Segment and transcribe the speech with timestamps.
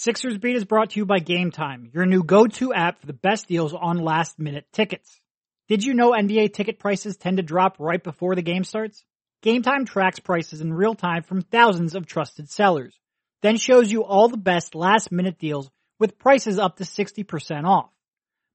[0.00, 3.12] Sixers Beat is brought to you by Game Time, your new go-to app for the
[3.12, 5.20] best deals on last minute tickets.
[5.68, 9.04] Did you know NBA ticket prices tend to drop right before the game starts?
[9.42, 12.98] Game Time tracks prices in real time from thousands of trusted sellers,
[13.42, 17.90] then shows you all the best last minute deals with prices up to 60% off.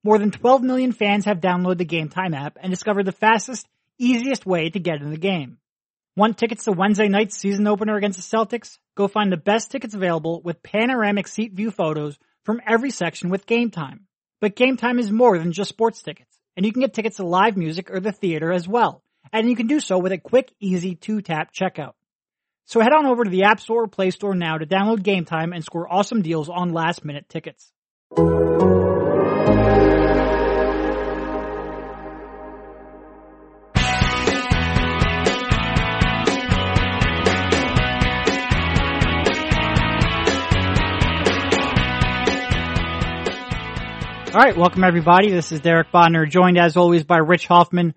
[0.04, 3.68] More than 12 million fans have downloaded the Game Time app and discovered the fastest,
[4.00, 5.60] easiest way to get in the game.
[6.18, 8.78] Want tickets to Wednesday night's season opener against the Celtics?
[8.96, 13.46] Go find the best tickets available with panoramic seat view photos from every section with
[13.46, 14.08] Game Time.
[14.40, 17.26] But Game Time is more than just sports tickets, and you can get tickets to
[17.26, 19.04] live music or the theater as well.
[19.34, 21.96] And you can do so with a quick, easy two-tap checkout.
[22.64, 25.26] So head on over to the App Store or Play Store now to download Game
[25.26, 27.74] Time and score awesome deals on last minute tickets.
[44.36, 45.32] All right, welcome everybody.
[45.32, 47.96] This is Derek Bonner, joined as always by Rich Hoffman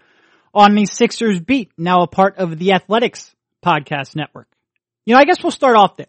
[0.55, 4.47] on the Sixers Beat, now a part of the Athletics Podcast Network.
[5.05, 6.07] You know, I guess we'll start off there.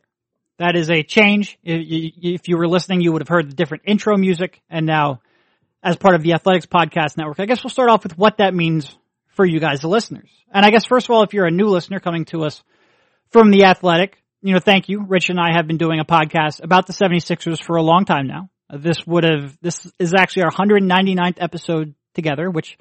[0.60, 1.58] That is a change.
[1.64, 5.22] If you were listening, you would have heard the different intro music, and now,
[5.82, 8.54] as part of the Athletics Podcast Network, I guess we'll start off with what that
[8.54, 8.96] means
[9.30, 10.30] for you guys, the listeners.
[10.54, 12.62] And I guess first of all, if you're a new listener coming to us
[13.32, 15.04] from the Athletic, you know, thank you.
[15.08, 18.28] Rich and I have been doing a podcast about the 76ers for a long time
[18.28, 18.52] now.
[18.72, 22.78] This would have, this is actually our 199th episode together, which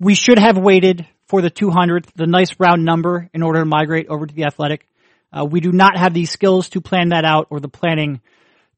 [0.00, 4.08] we should have waited for the 200th, the nice round number in order to migrate
[4.08, 4.88] over to the athletic.
[5.32, 8.20] Uh, we do not have the skills to plan that out or the planning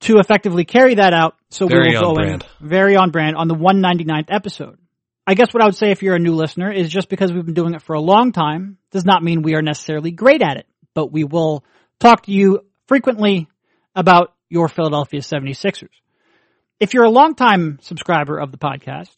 [0.00, 1.36] to effectively carry that out.
[1.48, 2.45] So Very we will go brand.
[2.61, 4.78] in very on brand on the 199th episode.
[5.27, 7.45] I guess what I would say if you're a new listener is just because we've
[7.45, 10.56] been doing it for a long time does not mean we are necessarily great at
[10.56, 11.64] it, but we will
[12.00, 13.48] talk to you frequently
[13.95, 15.89] about your Philadelphia 76ers
[16.83, 19.14] if you're a longtime subscriber of the podcast,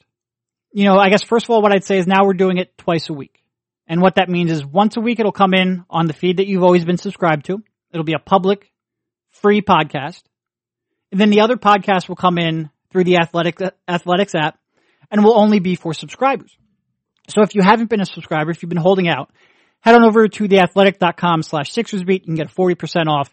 [0.71, 2.77] you know, I guess first of all, what I'd say is now we're doing it
[2.77, 3.43] twice a week.
[3.87, 6.47] And what that means is once a week it'll come in on the feed that
[6.47, 7.63] you've always been subscribed to.
[7.91, 8.71] It'll be a public,
[9.31, 10.21] free podcast.
[11.11, 13.59] And then the other podcast will come in through the athletic,
[13.89, 14.59] athletics app
[15.11, 16.55] and will only be for subscribers.
[17.31, 19.31] So if you haven't been a subscriber, if you've been holding out,
[19.81, 22.27] head on over to theathletic.com slash Sixersbeat.
[22.27, 23.33] You can get 40% off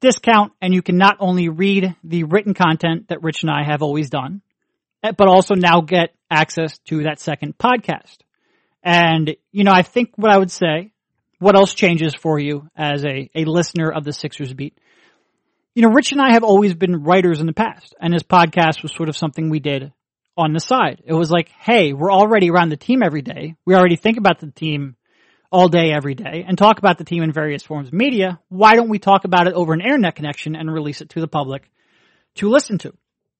[0.00, 3.82] discount and you can not only read the written content that Rich and I have
[3.82, 4.42] always done,
[5.02, 8.18] eh, but also now get access to that second podcast.
[8.82, 10.92] And, you know, I think what I would say,
[11.38, 14.78] what else changes for you as a, a listener of the Sixers beat?
[15.74, 18.82] You know, Rich and I have always been writers in the past and this podcast
[18.82, 19.92] was sort of something we did
[20.36, 21.02] on the side.
[21.04, 23.56] It was like, hey, we're already around the team every day.
[23.64, 24.96] We already think about the team
[25.50, 28.74] all day, every day, and talk about the team in various forms of media, why
[28.74, 31.70] don't we talk about it over an internet connection and release it to the public
[32.36, 32.92] to listen to?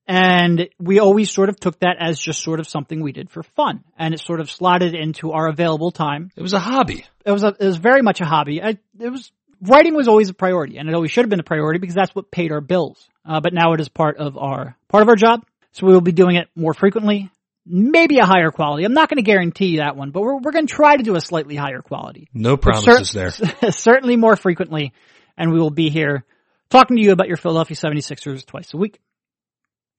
[0.06, 3.42] And we always sort of took that as just sort of something we did for
[3.42, 3.84] fun.
[3.98, 6.30] And it sort of slotted into our available time.
[6.34, 7.04] It was a hobby.
[7.26, 8.62] It was a, it was very much a hobby.
[8.62, 9.30] I, it was,
[9.60, 12.14] writing was always a priority and it always should have been a priority because that's
[12.14, 13.06] what paid our bills.
[13.22, 15.44] Uh, but now it is part of our, part of our job.
[15.72, 17.30] So we will be doing it more frequently,
[17.68, 18.84] maybe a higher quality.
[18.84, 21.14] I'm not going to guarantee that one, but we're, we're going to try to do
[21.14, 22.28] a slightly higher quality.
[22.32, 23.30] No promises cer-
[23.60, 23.72] there.
[23.72, 24.92] certainly more frequently,
[25.36, 26.24] and we will be here
[26.70, 29.00] talking to you about your Philadelphia 76ers twice a week.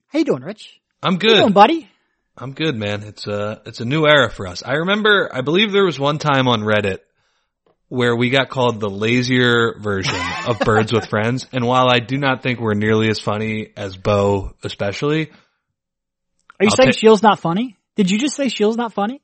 [0.07, 0.79] How you doing, Rich?
[1.03, 1.31] I'm good.
[1.31, 1.89] How you doing, buddy?
[2.37, 3.03] I'm good, man.
[3.03, 4.63] It's a it's a new era for us.
[4.63, 6.99] I remember, I believe there was one time on Reddit
[7.89, 12.17] where we got called the lazier version of Birds with Friends, and while I do
[12.17, 15.31] not think we're nearly as funny as Bo, especially,
[16.59, 17.77] Are you I'll saying ta- Sheil's not funny?
[17.95, 19.21] Did you just say Sheil's not funny?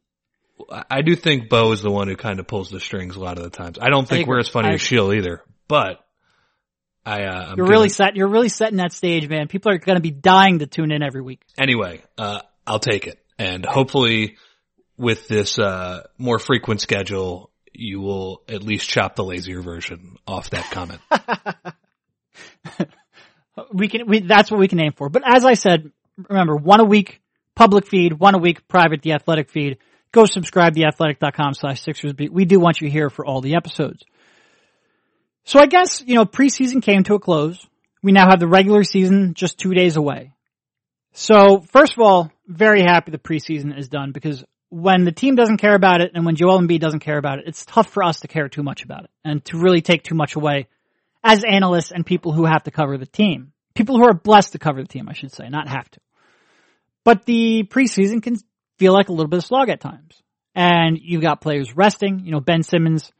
[0.71, 3.19] I I do think Bo is the one who kind of pulls the strings a
[3.19, 3.77] lot of the times.
[3.81, 4.35] I don't think agree.
[4.35, 5.99] we're as funny I as Sheil either, but
[7.05, 8.15] I, uh, I'm You're gonna- really set.
[8.15, 9.47] You're really setting that stage, man.
[9.47, 11.41] People are going to be dying to tune in every week.
[11.57, 13.19] anyway, uh, I'll take it.
[13.37, 14.37] And hopefully
[14.97, 20.49] with this, uh, more frequent schedule, you will at least chop the lazier version off
[20.51, 21.01] that comment.
[23.71, 24.07] We can.
[24.07, 25.07] We, that's what we can aim for.
[25.07, 25.89] But as I said,
[26.27, 27.21] remember one a week
[27.55, 29.77] public feed, one a week private the athletic feed.
[30.11, 32.13] Go subscribe theathletic.com slash Sixers.
[32.31, 34.03] We do want you here for all the episodes.
[35.43, 37.65] So I guess, you know, preseason came to a close.
[38.01, 40.33] We now have the regular season just two days away.
[41.13, 45.57] So first of all, very happy the preseason is done because when the team doesn't
[45.57, 48.21] care about it and when Joel Embiid doesn't care about it, it's tough for us
[48.21, 50.67] to care too much about it and to really take too much away
[51.23, 53.53] as analysts and people who have to cover the team.
[53.73, 55.99] People who are blessed to cover the team, I should say, not have to.
[57.05, 58.35] But the preseason can
[58.77, 60.21] feel like a little bit of slog at times.
[60.53, 63.11] And you've got players resting, you know, Ben Simmons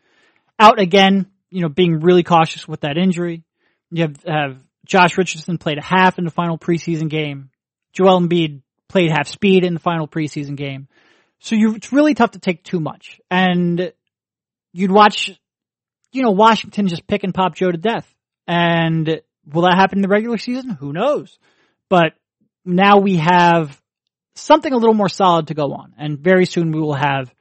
[0.60, 3.44] out again, you know, being really cautious with that injury.
[3.92, 7.50] You have, have Josh Richardson played a half in the final preseason game.
[7.94, 10.88] Joel Embiid played half speed in the final preseason game.
[11.40, 13.20] So you, it's really tough to take too much.
[13.30, 13.92] And
[14.74, 15.32] you'd watch,
[16.12, 18.12] you know, Washington just pick and pop Joe to death.
[18.48, 20.72] And will that happen in the regular season?
[20.72, 21.38] Who knows?
[21.90, 22.14] But
[22.66, 23.80] now we have
[24.34, 25.94] something a little more solid to go on.
[25.98, 27.34] And very soon we will have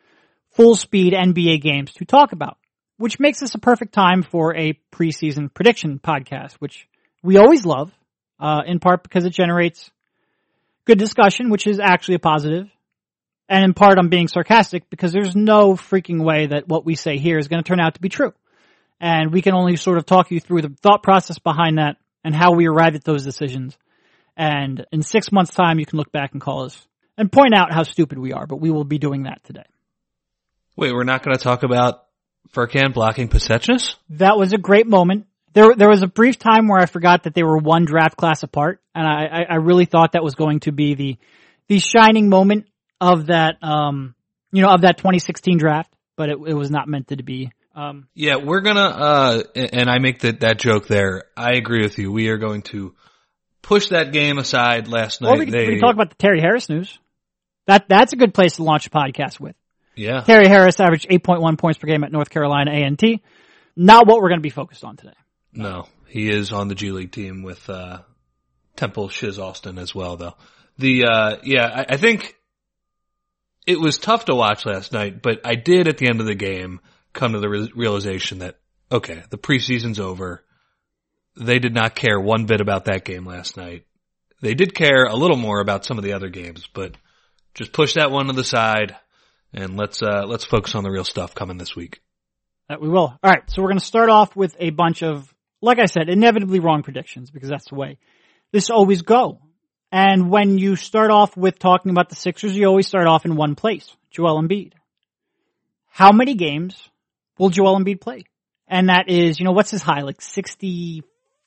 [0.53, 2.59] full speed NBA games to talk about,
[2.97, 6.87] which makes this a perfect time for a preseason prediction podcast, which
[7.23, 7.93] we always love,
[8.39, 9.91] uh, in part because it generates
[10.85, 12.69] good discussion, which is actually a positive.
[13.49, 17.19] And in part I'm being sarcastic because there's no freaking way that what we say
[17.19, 18.33] here is going to turn out to be true.
[19.01, 22.35] And we can only sort of talk you through the thought process behind that and
[22.35, 23.77] how we arrived at those decisions.
[24.37, 26.87] And in six months time, you can look back and call us
[27.17, 29.65] and point out how stupid we are, but we will be doing that today.
[30.77, 32.05] Wait, we're not going to talk about
[32.53, 33.97] Furkan blocking Pasecniks?
[34.11, 35.27] That was a great moment.
[35.53, 38.43] There, there was a brief time where I forgot that they were one draft class
[38.43, 41.19] apart, and I, I really thought that was going to be the,
[41.69, 42.67] the shining moment
[43.01, 44.15] of that, um,
[44.53, 47.53] you know, of that 2016 draft, but it, it was not meant to be.
[47.77, 51.25] Um, yeah, we're gonna, uh, and I make that, that joke there.
[51.37, 52.11] I agree with you.
[52.11, 52.95] We are going to
[53.65, 55.37] push that game aside last night.
[55.37, 56.99] Or we, can, they, we can talk about the Terry Harris news.
[57.67, 59.57] That, that's a good place to launch a podcast with.
[59.97, 60.21] Yeah.
[60.21, 63.23] Terry Harris averaged 8.1 points per game at North Carolina A&T.
[63.75, 65.15] Not what we're going to be focused on today.
[65.53, 67.99] No, he is on the G League team with, uh,
[68.77, 70.35] Temple Shizz Alston as well though.
[70.79, 72.37] The, uh, yeah, I, I think
[73.67, 76.35] it was tough to watch last night, but I did at the end of the
[76.35, 76.81] game
[77.13, 78.59] come to the re- realization that,
[78.91, 80.45] okay, the preseason's over.
[81.37, 83.85] They did not care one bit about that game last night.
[84.41, 86.97] They did care a little more about some of the other games, but
[87.55, 88.97] just push that one to the side
[89.53, 92.01] and let's, uh, let's focus on the real stuff coming this week.
[92.69, 93.19] That we will.
[93.23, 93.43] All right.
[93.49, 96.83] So we're going to start off with a bunch of, like I said, inevitably wrong
[96.83, 97.99] predictions because that's the way
[98.55, 99.41] this always go.
[99.91, 103.35] And when you start off with talking about the Sixers, you always start off in
[103.35, 104.73] one place, Joel Embiid.
[105.91, 106.77] How many games
[107.37, 108.25] will Joel Embiid play?
[108.69, 110.03] And that is, you know, what's his high?
[110.03, 110.23] Like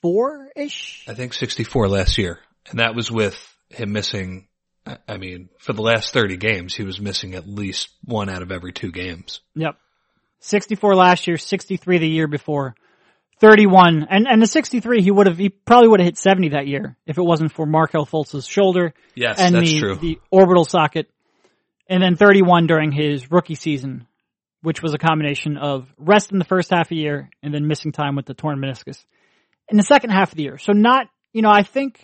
[0.04, 1.06] 64-ish?
[1.08, 2.40] I think 64 last year.
[2.70, 3.38] And that was with
[3.70, 4.48] him missing,
[5.08, 8.52] I mean, for the last 30 games, he was missing at least one out of
[8.52, 9.42] every two games.
[9.56, 9.78] Yep.
[10.40, 12.76] 64 last year, 63 the year before.
[13.40, 16.68] 31, and, and the 63, he would have, he probably would have hit 70 that
[16.68, 18.94] year if it wasn't for Markelle Fultz's shoulder.
[19.14, 19.96] Yes, and that's the, true.
[19.96, 21.08] the orbital socket.
[21.88, 24.08] And then 31 during his rookie season,
[24.62, 27.68] which was a combination of rest in the first half of the year and then
[27.68, 29.06] missing time with the torn meniscus
[29.70, 30.58] in the second half of the year.
[30.58, 32.00] So not, you know, I think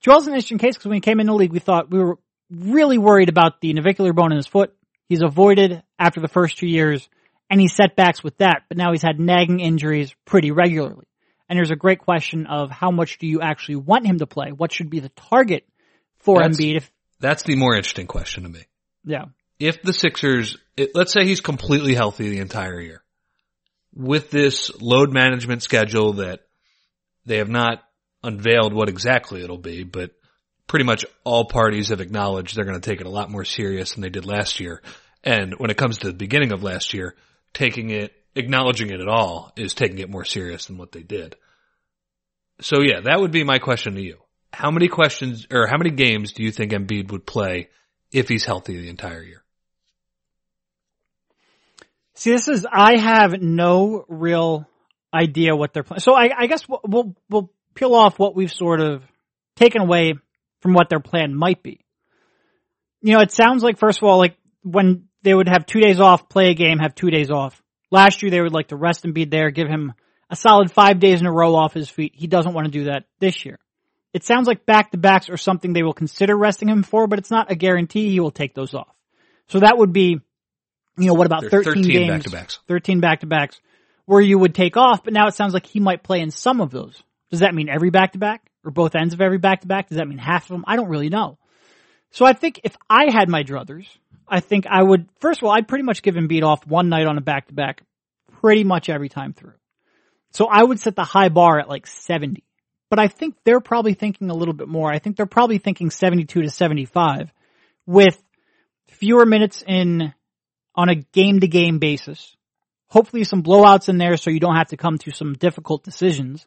[0.00, 2.18] Joel's an interesting case because when he came in the league, we thought we were
[2.50, 4.74] really worried about the navicular bone in his foot.
[5.08, 7.08] He's avoided after the first two years
[7.50, 11.06] any setbacks with that, but now he's had nagging injuries pretty regularly.
[11.48, 14.50] And there's a great question of how much do you actually want him to play?
[14.52, 15.66] What should be the target
[16.18, 16.76] for That's- Embiid?
[16.76, 16.90] If
[17.20, 18.64] That's the more interesting question to me.
[19.04, 19.24] yeah,
[19.58, 23.02] If the Sixers, it, let's say he's completely healthy the entire year,
[23.94, 26.40] with this load management schedule that
[27.28, 27.82] they have not
[28.22, 30.10] unveiled what exactly it'll be, but
[30.66, 33.92] pretty much all parties have acknowledged they're going to take it a lot more serious
[33.92, 34.82] than they did last year.
[35.22, 37.14] And when it comes to the beginning of last year,
[37.52, 41.36] taking it, acknowledging it at all is taking it more serious than what they did.
[42.60, 44.18] So yeah, that would be my question to you.
[44.52, 47.68] How many questions or how many games do you think Embiid would play
[48.10, 49.42] if he's healthy the entire year?
[52.14, 54.68] See, this is I have no real
[55.12, 56.00] idea what they're planning.
[56.00, 59.02] So I, I guess we'll, we'll we'll peel off what we've sort of
[59.56, 60.14] taken away
[60.60, 61.84] from what their plan might be.
[63.00, 66.00] You know, it sounds like first of all, like when they would have two days
[66.00, 67.60] off, play a game, have two days off.
[67.90, 69.94] Last year they would like to rest and be there, give him
[70.30, 72.12] a solid five days in a row off his feet.
[72.14, 73.58] He doesn't want to do that this year.
[74.12, 77.18] It sounds like back to backs are something they will consider resting him for, but
[77.18, 78.94] it's not a guarantee he will take those off.
[79.48, 80.20] So that would be,
[80.98, 82.08] you know, what about 13, 13 games?
[82.08, 82.58] back-to-backs.
[82.68, 83.60] 13 back to backs
[84.08, 86.62] where you would take off, but now it sounds like he might play in some
[86.62, 86.98] of those.
[87.30, 89.90] Does that mean every back to back or both ends of every back to back?
[89.90, 90.64] Does that mean half of them?
[90.66, 91.36] I don't really know.
[92.10, 93.86] So I think if I had my druthers,
[94.26, 97.06] I think I would, first of all, I'd pretty much give Embiid off one night
[97.06, 97.82] on a back to back
[98.40, 99.52] pretty much every time through.
[100.30, 102.42] So I would set the high bar at like 70.
[102.88, 104.90] But I think they're probably thinking a little bit more.
[104.90, 107.30] I think they're probably thinking 72 to 75
[107.84, 108.16] with
[108.86, 110.14] fewer minutes in
[110.74, 112.34] on a game to game basis.
[112.88, 116.46] Hopefully some blowouts in there so you don't have to come to some difficult decisions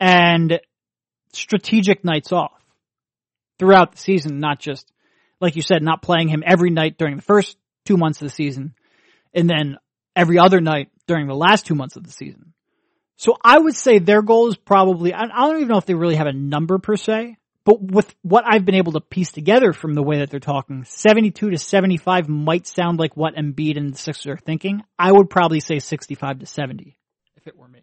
[0.00, 0.60] and
[1.32, 2.60] strategic nights off
[3.58, 4.90] throughout the season, not just,
[5.40, 8.34] like you said, not playing him every night during the first two months of the
[8.34, 8.74] season
[9.32, 9.76] and then
[10.16, 12.52] every other night during the last two months of the season.
[13.16, 16.16] So I would say their goal is probably, I don't even know if they really
[16.16, 19.94] have a number per se, but with what I've been able to piece together from
[19.94, 23.98] the way that they're talking, 72 to 75 might sound like what Embiid and the
[23.98, 24.82] Sixers are thinking.
[24.98, 26.96] I would probably say 65 to 70
[27.36, 27.80] if it were me.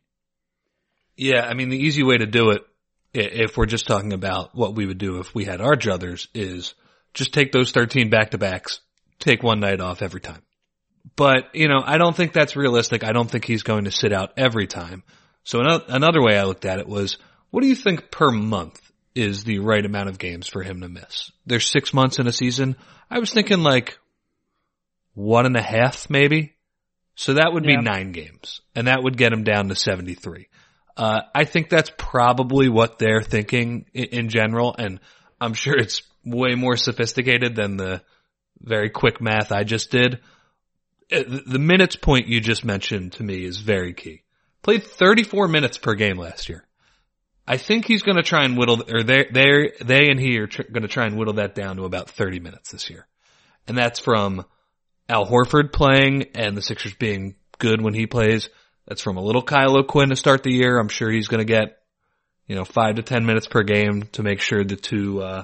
[1.18, 2.62] Yeah, I mean, the easy way to do it,
[3.14, 6.76] if we're just talking about what we would do if we had our druthers, is
[7.14, 8.80] just take those 13 back to backs,
[9.20, 10.42] take one night off every time.
[11.16, 13.04] But, you know, I don't think that's realistic.
[13.04, 15.04] I don't think he's going to sit out every time.
[15.44, 17.18] So another way I looked at it was,
[17.50, 20.90] what do you think per month is the right amount of games for him to
[20.90, 21.32] miss?
[21.46, 22.76] There's six months in a season.
[23.10, 23.98] I was thinking like
[25.14, 26.56] one and a half maybe.
[27.16, 30.48] So that would be nine games and that would get him down to 73.
[30.96, 34.76] Uh, I think that's probably what they're thinking in, in general.
[34.78, 35.00] And
[35.40, 38.02] I'm sure it's way more sophisticated than the
[38.60, 40.20] very quick math I just did.
[41.12, 44.24] Uh, the minutes point you just mentioned to me is very key.
[44.62, 46.66] Played 34 minutes per game last year.
[47.48, 50.48] I think he's going to try and whittle, or they, they, they and he are
[50.48, 53.08] tr- going to try and whittle that down to about 30 minutes this year.
[53.68, 54.46] And that's from
[55.10, 58.50] Al Horford playing and the Sixers being good when he plays.
[58.88, 60.78] That's from a little Kyle Quinn to start the year.
[60.78, 61.80] I'm sure he's going to get,
[62.48, 65.44] you know, five to 10 minutes per game to make sure the two, uh,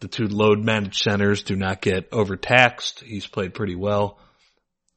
[0.00, 3.00] the two load managed centers do not get overtaxed.
[3.00, 4.18] He's played pretty well.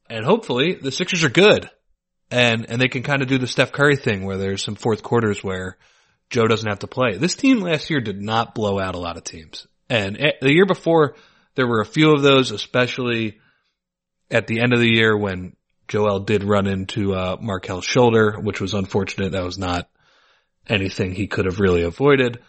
[0.09, 1.69] And hopefully the Sixers are good
[2.31, 5.03] and, and they can kind of do the Steph Curry thing where there's some fourth
[5.03, 5.77] quarters where
[6.29, 7.17] Joe doesn't have to play.
[7.17, 9.67] This team last year did not blow out a lot of teams.
[9.89, 11.15] And the year before,
[11.55, 13.39] there were a few of those, especially
[14.29, 15.55] at the end of the year when
[15.87, 19.31] Joel did run into uh, Markelle's shoulder, which was unfortunate.
[19.31, 19.89] That was not
[20.67, 22.39] anything he could have really avoided.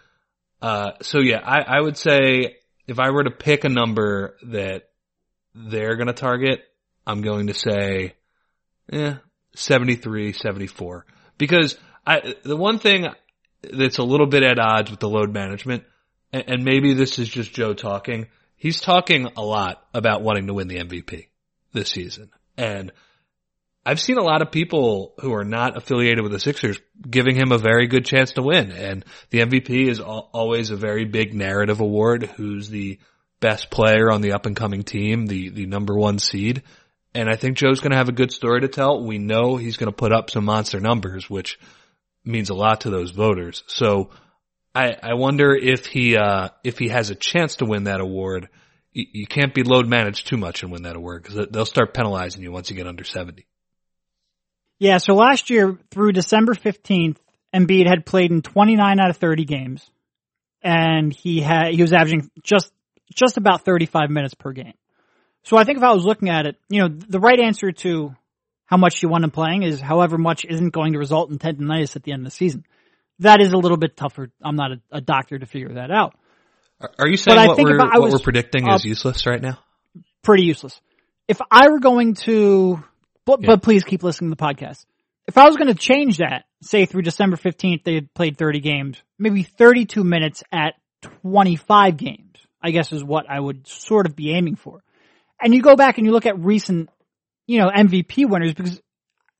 [0.60, 2.56] Uh, so yeah, I, I would say
[2.88, 4.88] if I were to pick a number that
[5.54, 6.60] they're going to target,
[7.06, 8.14] I'm going to say,
[8.92, 9.14] eh,
[9.54, 11.06] 73, 74.
[11.36, 13.06] Because I, the one thing
[13.62, 15.84] that's a little bit at odds with the load management,
[16.32, 18.26] and, and maybe this is just Joe talking.
[18.56, 21.26] He's talking a lot about wanting to win the MVP
[21.72, 22.30] this season.
[22.56, 22.92] And
[23.86, 27.52] I've seen a lot of people who are not affiliated with the Sixers giving him
[27.52, 28.72] a very good chance to win.
[28.72, 32.24] And the MVP is always a very big narrative award.
[32.36, 32.98] Who's the
[33.40, 36.62] best player on the up and coming team, the, the number one seed.
[37.14, 39.04] And I think Joe's going to have a good story to tell.
[39.04, 41.58] We know he's going to put up some monster numbers, which
[42.28, 43.64] means a lot to those voters.
[43.66, 44.10] So
[44.74, 48.48] I, I wonder if he, uh, if he has a chance to win that award.
[48.92, 51.94] You, you can't be load managed too much and win that award because they'll start
[51.94, 53.46] penalizing you once you get under 70.
[54.78, 54.98] Yeah.
[54.98, 57.16] So last year through December 15th,
[57.54, 59.90] Embiid had played in 29 out of 30 games
[60.62, 62.70] and he had, he was averaging just,
[63.12, 64.74] just about 35 minutes per game.
[65.44, 68.14] So I think if I was looking at it, you know, the right answer to
[68.68, 71.96] how much you want him playing is however much isn't going to result in tendonitis
[71.96, 72.64] at the end of the season.
[73.20, 74.30] That is a little bit tougher.
[74.42, 76.14] I'm not a, a doctor to figure that out.
[76.98, 79.58] Are you saying what, we're, what was, we're predicting uh, is useless right now?
[80.22, 80.78] Pretty useless.
[81.26, 82.84] If I were going to,
[83.24, 83.46] but, yeah.
[83.46, 84.84] but please keep listening to the podcast.
[85.26, 88.60] If I was going to change that, say through December 15th, they had played 30
[88.60, 90.74] games, maybe 32 minutes at
[91.22, 94.82] 25 games, I guess is what I would sort of be aiming for.
[95.40, 96.90] And you go back and you look at recent
[97.48, 98.80] you know, MVP winners because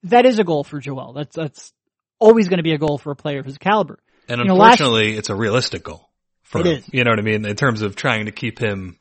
[0.05, 1.13] that is a goal for Joel.
[1.13, 1.73] That's, that's
[2.19, 4.01] always going to be a goal for a player of his caliber.
[4.29, 6.09] And you unfortunately, know, last, it's a realistic goal
[6.43, 6.83] for him.
[6.91, 7.45] You know what I mean?
[7.45, 8.99] In terms of trying to keep him,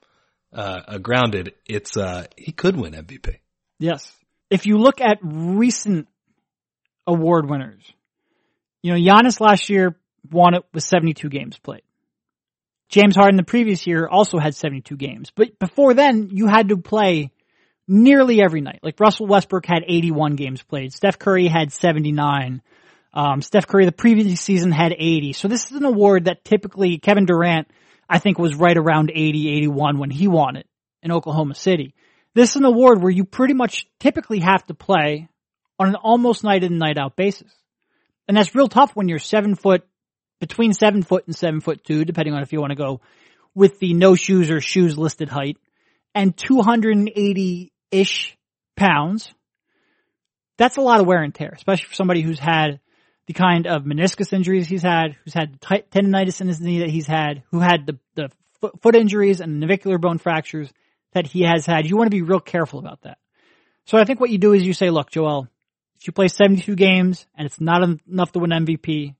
[0.54, 3.38] uh, grounded, it's, uh, he could win MVP.
[3.80, 4.12] Yes.
[4.50, 6.08] If you look at recent
[7.06, 7.84] award winners,
[8.84, 9.98] you know, Giannis last year
[10.30, 11.82] won it with 72 games played.
[12.90, 16.78] James Harden the previous year also had 72 games, but before then you had to
[16.78, 17.32] play
[17.88, 18.80] nearly every night.
[18.84, 20.94] Like Russell Westbrook had 81 games played.
[20.94, 22.62] Steph Curry had 79.
[23.14, 25.34] Um, Steph Curry the previous season had 80.
[25.34, 27.68] So this is an award that typically Kevin Durant,
[28.10, 30.68] I think was right around 80, 81 when he won it
[31.02, 31.94] in Oklahoma City.
[32.34, 35.30] This is an award where you pretty much typically have to play
[35.80, 37.52] on an almost night in night out basis.
[38.28, 39.88] And that's real tough when you're seven foot,
[40.40, 43.02] between seven foot and seven foot two, depending on if you want to go
[43.56, 45.58] with the no shoes or shoes listed height
[46.14, 48.38] and 280 ish
[48.76, 49.34] pounds,
[50.58, 52.80] that's a lot of wear and tear, especially for somebody who's had
[53.28, 57.08] the kind of meniscus injuries he's had, who's had tendonitis in his knee that he's
[57.08, 58.30] had, who had the, the
[58.82, 60.72] foot injuries and navicular bone fractures
[61.14, 61.86] that he has had.
[61.86, 63.18] You want to be real careful about that.
[63.86, 65.48] So I think what you do is you say, look, Joel,
[66.00, 69.16] if you play 72 games and it's not enough to win MVP,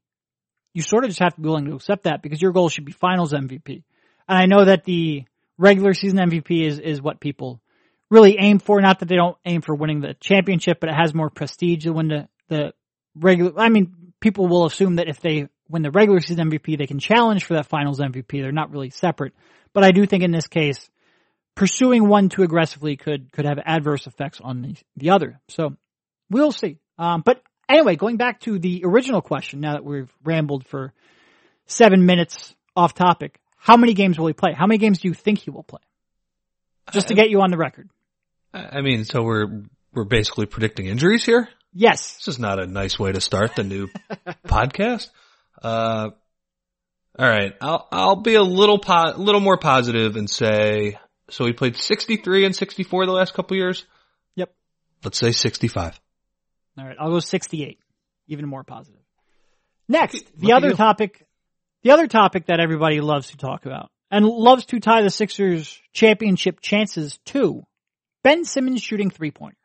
[0.74, 2.86] you sort of just have to be willing to accept that because your goal should
[2.86, 3.84] be finals MVP.
[4.28, 5.26] And I know that the
[5.58, 7.62] regular season MVP is, is what people
[8.10, 8.82] really aim for.
[8.82, 11.94] Not that they don't aim for winning the championship, but it has more prestige to
[11.94, 12.74] win the, the
[13.16, 16.88] regular, I mean, people will assume that if they win the regular season MVP, they
[16.88, 18.42] can challenge for that finals MVP.
[18.42, 19.34] They're not really separate.
[19.74, 20.90] But I do think in this case,
[21.56, 25.40] pursuing one too aggressively could, could have adverse effects on the, the other.
[25.50, 25.76] So
[26.30, 26.78] we'll see.
[26.98, 30.94] Um, but anyway, going back to the original question, now that we've rambled for
[31.66, 34.54] seven minutes off topic, how many games will he play?
[34.54, 35.82] How many games do you think he will play?
[36.92, 37.90] Just to get you on the record.
[38.54, 39.64] I mean, so we're,
[39.94, 41.50] we're basically predicting injuries here?
[41.74, 42.18] Yes.
[42.18, 43.88] This is not a nice way to start the new
[44.48, 45.10] podcast.
[45.62, 46.10] Uh,
[47.20, 47.54] all right.
[47.62, 50.98] I'll, I'll be a little po- a little more positive and say,
[51.30, 53.86] so he played 63 and 64 the last couple years.
[54.36, 54.54] Yep.
[55.04, 56.00] Let's say 65.
[56.78, 56.96] All right.
[57.00, 57.80] I'll go 68.
[58.28, 59.02] Even more positive.
[59.88, 61.26] Next, the other topic,
[61.84, 65.80] the other topic that everybody loves to talk about and loves to tie the Sixers
[65.94, 67.64] championship chances to
[68.24, 69.58] Ben Simmons shooting three pointers.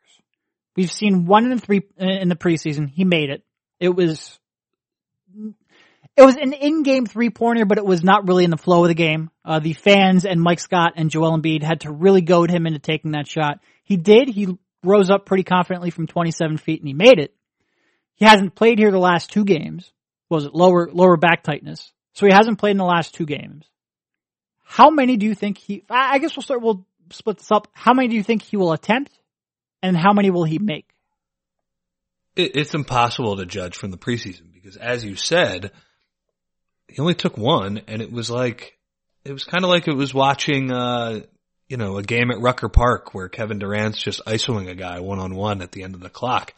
[0.75, 2.89] We've seen one in the three in the preseason.
[2.89, 3.43] He made it.
[3.79, 4.39] It was
[6.15, 8.93] it was an in-game three-pointer, but it was not really in the flow of the
[8.93, 9.31] game.
[9.43, 12.79] Uh, the fans and Mike Scott and Joel Embiid had to really goad him into
[12.79, 13.59] taking that shot.
[13.83, 14.29] He did.
[14.29, 17.33] He rose up pretty confidently from 27 feet and he made it.
[18.15, 19.91] He hasn't played here the last two games.
[20.29, 21.91] Was it lower lower back tightness?
[22.13, 23.65] So he hasn't played in the last two games.
[24.63, 25.83] How many do you think he?
[25.89, 26.61] I guess we'll start.
[26.61, 27.67] We'll split this up.
[27.73, 29.11] How many do you think he will attempt,
[29.81, 30.87] and how many will he make?
[32.35, 35.71] It, it's impossible to judge from the preseason because as you said,
[36.87, 38.77] he only took one and it was like,
[39.23, 41.21] it was kind of like it was watching, uh,
[41.67, 45.19] you know, a game at Rucker Park where Kevin Durant's just isoing a guy one
[45.19, 46.53] on one at the end of the clock.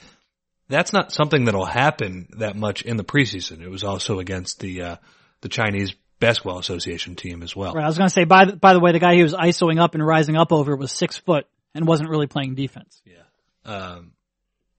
[0.68, 3.62] That's not something that'll happen that much in the preseason.
[3.62, 4.96] It was also against the, uh,
[5.42, 5.94] the Chinese
[6.26, 7.74] Basketball Association team as well.
[7.74, 7.84] Right.
[7.84, 8.24] I was going to say.
[8.24, 10.76] By the, by the way, the guy he was isoing up and rising up over
[10.76, 13.00] was six foot and wasn't really playing defense.
[13.06, 13.22] Yeah.
[13.64, 14.14] Um,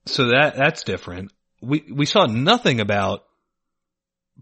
[0.07, 1.33] so that, that's different.
[1.61, 3.25] We, we saw nothing about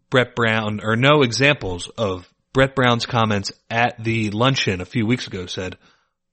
[0.09, 5.27] Brett Brown or no examples of Brett Brown's comments at the luncheon a few weeks
[5.27, 5.77] ago said,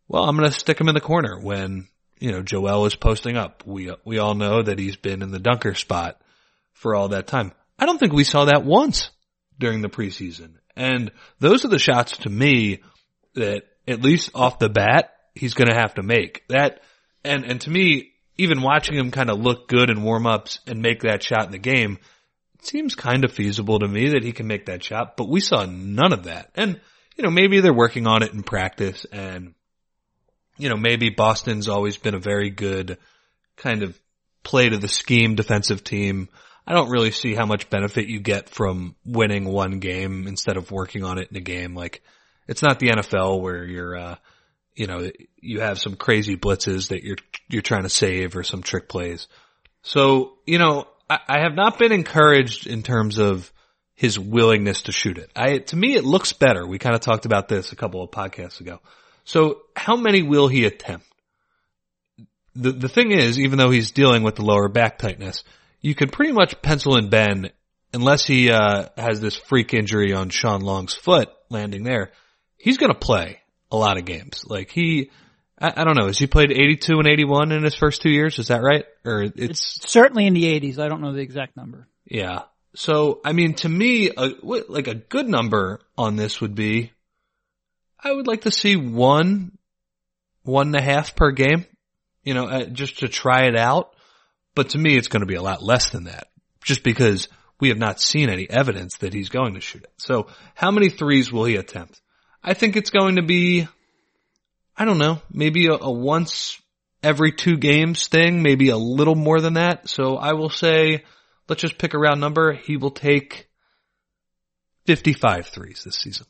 [0.07, 1.87] well, I'm going to stick him in the corner when,
[2.19, 3.63] you know, Joel is posting up.
[3.65, 6.21] We, we all know that he's been in the dunker spot
[6.73, 7.51] for all that time.
[7.77, 9.09] I don't think we saw that once
[9.59, 10.53] during the preseason.
[10.75, 12.81] And those are the shots to me
[13.35, 16.81] that at least off the bat, he's going to have to make that.
[17.23, 20.81] And, and to me, even watching him kind of look good in warm ups and
[20.81, 21.97] make that shot in the game,
[22.59, 25.39] it seems kind of feasible to me that he can make that shot, but we
[25.39, 26.49] saw none of that.
[26.55, 26.79] And,
[27.15, 29.53] you know, maybe they're working on it in practice and,
[30.57, 32.97] you know, maybe Boston's always been a very good
[33.57, 33.99] kind of
[34.43, 36.29] play to the scheme defensive team.
[36.71, 40.71] I don't really see how much benefit you get from winning one game instead of
[40.71, 41.75] working on it in a game.
[41.75, 42.01] Like,
[42.47, 44.15] it's not the NFL where you're, uh,
[44.73, 47.17] you know, you have some crazy blitzes that you're,
[47.49, 49.27] you're trying to save or some trick plays.
[49.81, 53.51] So, you know, I, I have not been encouraged in terms of
[53.93, 55.29] his willingness to shoot it.
[55.35, 56.65] I, to me, it looks better.
[56.65, 58.79] We kind of talked about this a couple of podcasts ago.
[59.25, 61.05] So how many will he attempt?
[62.55, 65.43] The, the thing is, even though he's dealing with the lower back tightness,
[65.81, 67.51] you can pretty much pencil in Ben
[67.93, 72.11] unless he, uh, has this freak injury on Sean Long's foot landing there.
[72.57, 73.39] He's going to play
[73.71, 74.45] a lot of games.
[74.47, 75.11] Like he,
[75.59, 78.39] I, I don't know, has he played 82 and 81 in his first two years?
[78.39, 78.85] Is that right?
[79.03, 80.79] Or it's, It's certainly in the 80s.
[80.79, 81.87] I don't know the exact number.
[82.05, 82.43] yeah.
[82.73, 86.93] So, I mean, to me, a, like a good number on this would be,
[88.01, 89.57] I would like to see one,
[90.43, 91.65] one and a half per game,
[92.23, 93.93] you know, uh, just to try it out.
[94.55, 96.27] But to me, it's going to be a lot less than that,
[96.63, 97.27] just because
[97.59, 99.93] we have not seen any evidence that he's going to shoot it.
[99.97, 102.01] So, how many threes will he attempt?
[102.43, 103.67] I think it's going to be,
[104.75, 106.59] I don't know, maybe a, a once
[107.03, 109.89] every two games thing, maybe a little more than that.
[109.89, 111.03] So I will say,
[111.47, 112.53] let's just pick a round number.
[112.53, 113.47] He will take
[114.85, 116.27] 55 threes this season.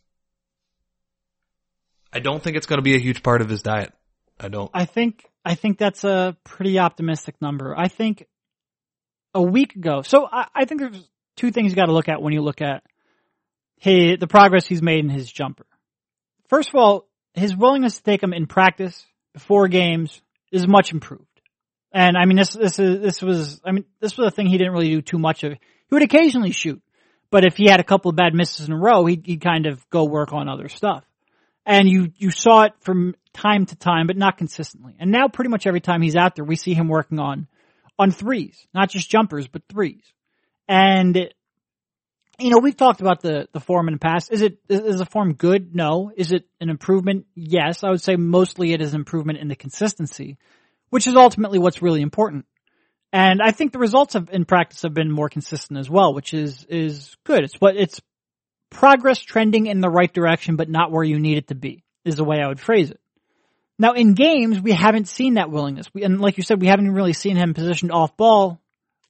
[2.14, 3.94] I don't think it's going to be a huge part of his diet.
[4.40, 4.70] I don't.
[4.74, 7.76] I think I think that's a pretty optimistic number.
[7.78, 8.26] I think
[9.34, 10.02] a week ago.
[10.02, 12.62] So I, I think there's two things you got to look at when you look
[12.62, 12.84] at
[13.78, 15.66] hey the progress he's made in his jumper.
[16.48, 21.26] First of all, his willingness to take them in practice before games is much improved.
[21.94, 24.58] And I mean this this is this was I mean this was a thing he
[24.58, 25.54] didn't really do too much of.
[25.54, 26.82] He would occasionally shoot,
[27.32, 29.66] but if he had a couple of bad misses in a row, he'd, he'd kind
[29.66, 31.04] of go work on other stuff.
[31.66, 34.96] And you, you saw it from time to time, but not consistently.
[35.00, 37.48] And now pretty much every time he's out there, we see him working on,
[38.00, 40.04] on threes, not just jumpers, but threes.
[40.68, 41.16] And,
[42.40, 44.32] you know, we've talked about the, the form in the past.
[44.32, 45.76] Is it, is, the form good?
[45.76, 46.12] No.
[46.16, 47.26] Is it an improvement?
[47.36, 47.84] Yes.
[47.84, 50.38] I would say mostly it is an improvement in the consistency,
[50.90, 52.46] which is ultimately what's really important.
[53.14, 56.34] And I think the results of, in practice have been more consistent as well, which
[56.34, 57.44] is, is good.
[57.44, 58.02] It's what, it's
[58.72, 62.16] progress trending in the right direction, but not where you need it to be is
[62.16, 63.00] the way I would phrase it.
[63.78, 65.94] Now in games, we haven't seen that willingness.
[65.94, 68.60] We, and like you said, we haven't really seen him positioned off ball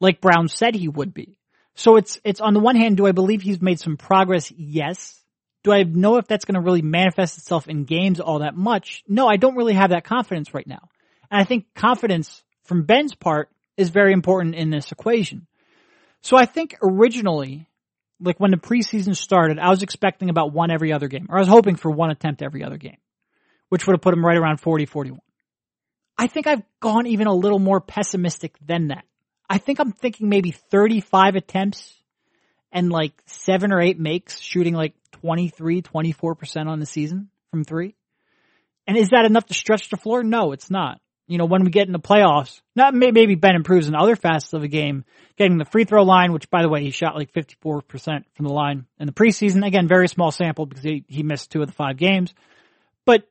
[0.02, 1.38] like Brown said he would be.
[1.76, 4.52] So it's, it's on the one hand, do I believe he's made some progress?
[4.52, 5.18] Yes.
[5.64, 9.04] Do I know if that's going to really manifest itself in games all that much?
[9.08, 10.90] No, I don't really have that confidence right now.
[11.30, 15.48] And I think confidence from Ben's part is very important in this equation.
[16.22, 17.68] So I think originally,
[18.22, 21.42] like when the preseason started, I was expecting about one every other game, or I
[21.42, 22.98] was hoping for one attempt every other game,
[23.70, 25.20] which would have put him right around 40, 41.
[26.18, 29.06] I think I've gone even a little more pessimistic than that.
[29.50, 31.94] I think I'm thinking maybe 35 attempts
[32.72, 37.96] and like seven or eight makes, shooting like 23, 24% on the season from three.
[38.88, 40.24] And is that enough to stretch the floor?
[40.24, 41.02] No, it's not.
[41.32, 44.52] You know, when we get in the playoffs, not maybe Ben improves in other facets
[44.52, 45.06] of the game,
[45.38, 48.52] getting the free throw line, which by the way, he shot like 54% from the
[48.52, 49.66] line in the preseason.
[49.66, 52.34] Again, very small sample because he, he missed two of the five games.
[53.06, 53.24] But,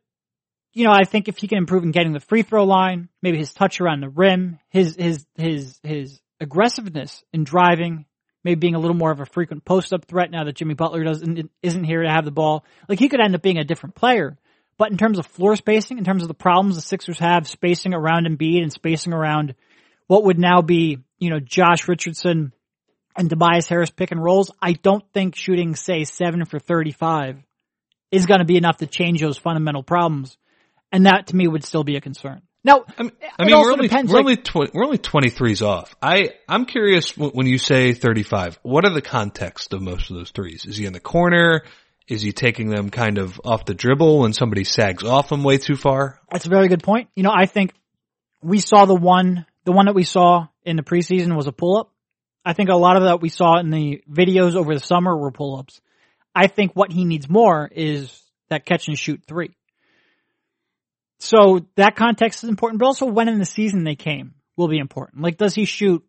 [0.72, 3.36] you know, I think if he can improve in getting the free throw line, maybe
[3.36, 8.06] his touch around the rim, his, his, his, his aggressiveness in driving,
[8.44, 11.04] maybe being a little more of a frequent post up threat now that Jimmy Butler
[11.04, 12.64] doesn't isn't here to have the ball.
[12.88, 14.38] Like he could end up being a different player.
[14.80, 17.92] But in terms of floor spacing, in terms of the problems the Sixers have spacing
[17.92, 19.54] around Embiid and spacing around
[20.06, 22.54] what would now be, you know, Josh Richardson
[23.14, 27.42] and Tobias Harris pick and rolls, I don't think shooting, say, seven for 35
[28.10, 30.38] is going to be enough to change those fundamental problems.
[30.90, 32.40] And that to me would still be a concern.
[32.64, 35.60] Now, I mean, I mean we're only, depends, we're, like, only tw- we're only 23s
[35.60, 35.94] off.
[36.00, 40.30] I, I'm curious when you say 35, what are the context of most of those
[40.30, 40.64] threes?
[40.64, 41.64] Is he in the corner?
[42.08, 45.58] Is he taking them kind of off the dribble when somebody sags off him way
[45.58, 46.18] too far?
[46.30, 47.08] That's a very good point.
[47.14, 47.72] You know, I think
[48.42, 51.78] we saw the one, the one that we saw in the preseason was a pull
[51.78, 51.92] up.
[52.44, 55.30] I think a lot of that we saw in the videos over the summer were
[55.30, 55.80] pull ups.
[56.34, 59.56] I think what he needs more is that catch and shoot three.
[61.18, 64.78] So that context is important, but also when in the season they came will be
[64.78, 65.22] important.
[65.22, 66.02] Like, does he shoot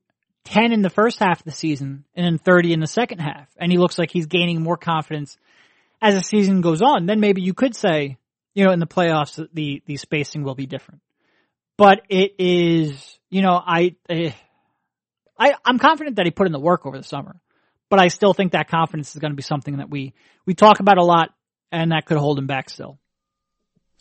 [0.45, 3.49] 10 in the first half of the season and then 30 in the second half?
[3.58, 5.38] And he looks like he's gaining more confidence
[6.01, 7.05] as the season goes on.
[7.05, 8.17] Then maybe you could say,
[8.53, 11.01] you know, in the playoffs, the, the spacing will be different.
[11.77, 14.31] But it is, you know, I, eh,
[15.37, 17.39] I, I'm confident that he put in the work over the summer,
[17.89, 20.13] but I still think that confidence is going to be something that we,
[20.45, 21.33] we talk about a lot
[21.71, 22.99] and that could hold him back still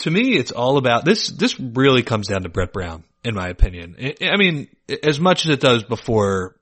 [0.00, 1.28] to me, it's all about this.
[1.28, 3.96] This really comes down to Brett Brown, in my opinion.
[4.22, 4.68] I mean,
[5.02, 6.56] as much as it does before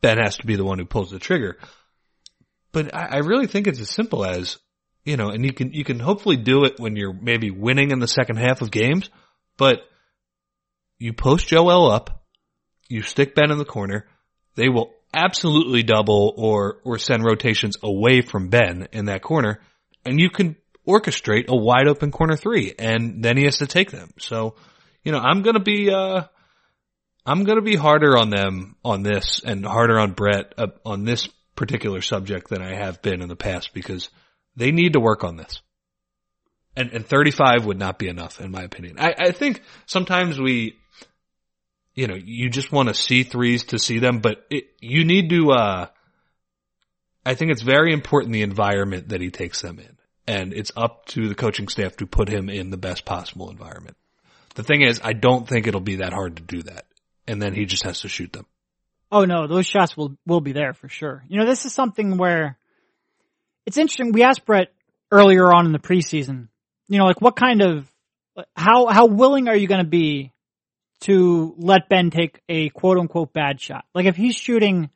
[0.00, 1.58] Ben has to be the one who pulls the trigger.
[2.72, 4.58] But I really think it's as simple as,
[5.04, 7.98] you know, and you can, you can hopefully do it when you're maybe winning in
[7.98, 9.10] the second half of games,
[9.56, 9.80] but
[10.98, 12.24] you post Joel up,
[12.88, 14.06] you stick Ben in the corner,
[14.56, 19.60] they will absolutely double or, or send rotations away from Ben in that corner,
[20.04, 23.90] and you can orchestrate a wide open corner three and then he has to take
[23.90, 24.12] them.
[24.18, 24.54] So,
[25.02, 26.24] you know, I'm to be, uh,
[27.26, 31.28] I'm to be harder on them on this and harder on Brett uh, on this
[31.56, 34.10] particular subject than I have been in the past because
[34.56, 35.60] they need to work on this.
[36.76, 38.96] And, and 35 would not be enough in my opinion.
[38.98, 40.76] I, I think sometimes we,
[41.94, 45.30] you know, you just want to see threes to see them, but it, you need
[45.30, 45.86] to, uh,
[47.24, 51.06] I think it's very important the environment that he takes them in and it's up
[51.06, 53.96] to the coaching staff to put him in the best possible environment.
[54.54, 56.86] The thing is, I don't think it'll be that hard to do that.
[57.26, 58.46] And then he just has to shoot them.
[59.10, 61.24] Oh no, those shots will, will be there for sure.
[61.28, 62.58] You know, this is something where
[63.66, 64.12] it's interesting.
[64.12, 64.72] We asked Brett
[65.10, 66.48] earlier on in the preseason,
[66.88, 67.88] you know, like what kind of,
[68.56, 70.32] how, how willing are you going to be
[71.00, 73.84] to let Ben take a quote unquote bad shot?
[73.94, 74.90] Like if he's shooting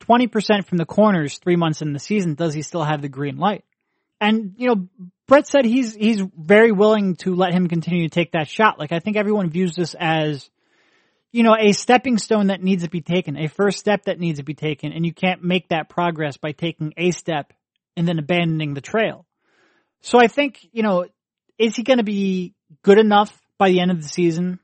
[0.00, 3.38] 20% from the corners three months in the season, does he still have the green
[3.38, 3.64] light?
[4.20, 4.88] And, you know,
[5.26, 8.78] Brett said he's, he's very willing to let him continue to take that shot.
[8.78, 10.48] Like I think everyone views this as,
[11.32, 14.38] you know, a stepping stone that needs to be taken, a first step that needs
[14.38, 17.52] to be taken, and you can't make that progress by taking a step
[17.96, 19.26] and then abandoning the trail.
[20.02, 21.06] So I think, you know,
[21.58, 24.58] is he going to be good enough by the end of the season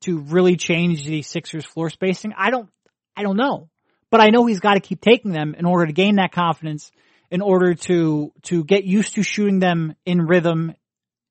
[0.00, 2.32] to really change the Sixers floor spacing?
[2.36, 2.68] I don't,
[3.16, 3.68] I don't know.
[4.10, 6.90] But I know he's got to keep taking them in order to gain that confidence
[7.30, 10.74] in order to to get used to shooting them in rhythm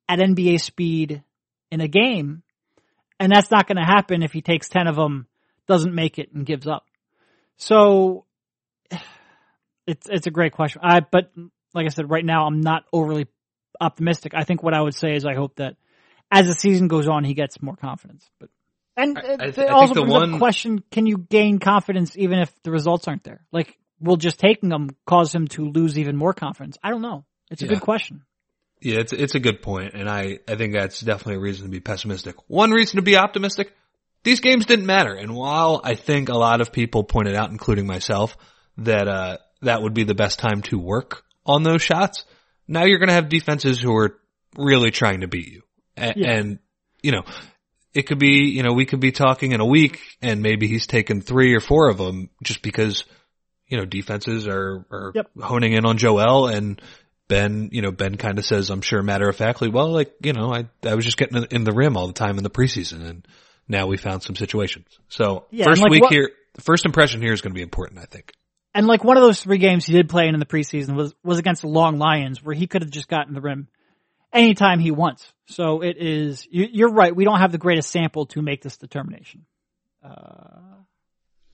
[0.09, 1.23] at NBA speed
[1.69, 2.41] in a game.
[3.19, 5.27] And that's not going to happen if he takes 10 of them,
[5.67, 6.85] doesn't make it and gives up.
[7.57, 8.25] So
[9.87, 10.81] it's it's a great question.
[10.83, 11.31] I but
[11.73, 13.27] like I said right now I'm not overly
[13.79, 14.33] optimistic.
[14.35, 15.75] I think what I would say is I hope that
[16.31, 18.29] as the season goes on he gets more confidence.
[18.39, 18.49] But
[18.97, 21.59] And I- uh, I it I also the brings one- the question, can you gain
[21.59, 23.45] confidence even if the results aren't there?
[23.51, 26.77] Like, will just taking them cause him to lose even more confidence?
[26.83, 27.25] I don't know.
[27.49, 27.71] It's a Yeah.
[27.73, 28.23] good question.
[28.81, 31.71] Yeah, it's it's a good point, and I I think that's definitely a reason to
[31.71, 32.35] be pessimistic.
[32.47, 33.73] One reason to be optimistic:
[34.23, 37.85] these games didn't matter, and while I think a lot of people pointed out, including
[37.85, 38.35] myself,
[38.77, 42.25] that uh that would be the best time to work on those shots.
[42.67, 44.17] Now you're going to have defenses who are
[44.57, 45.61] really trying to beat you,
[45.97, 46.31] A- Yeah.
[46.31, 46.59] and
[47.01, 47.23] you know.
[47.93, 50.87] It could be, you know, we could be talking in a week and maybe he's
[50.87, 53.03] taken three or four of them just because,
[53.67, 55.31] you know, defenses are, are Yep.
[55.41, 56.81] honing in on Joel and
[57.27, 60.31] Ben, you know, Ben kind of says, I'm sure matter of factly, well, like, you
[60.31, 63.05] know, I, I was just getting in- the rim all the time in the preseason
[63.05, 63.27] and
[63.67, 64.87] now we found some situations.
[65.09, 67.61] So Yeah, first like week what- here, the first impression here is going to be
[67.61, 68.31] important, I think.
[68.73, 71.13] And like one of those three games he did play in in the preseason was,
[71.23, 73.67] was against the Long Lions where he could have just gotten the rim
[74.31, 75.31] anytime he wants.
[75.47, 77.13] So it is, you, you're right.
[77.15, 79.45] We don't have the greatest sample to make this determination.
[80.03, 80.77] Uh,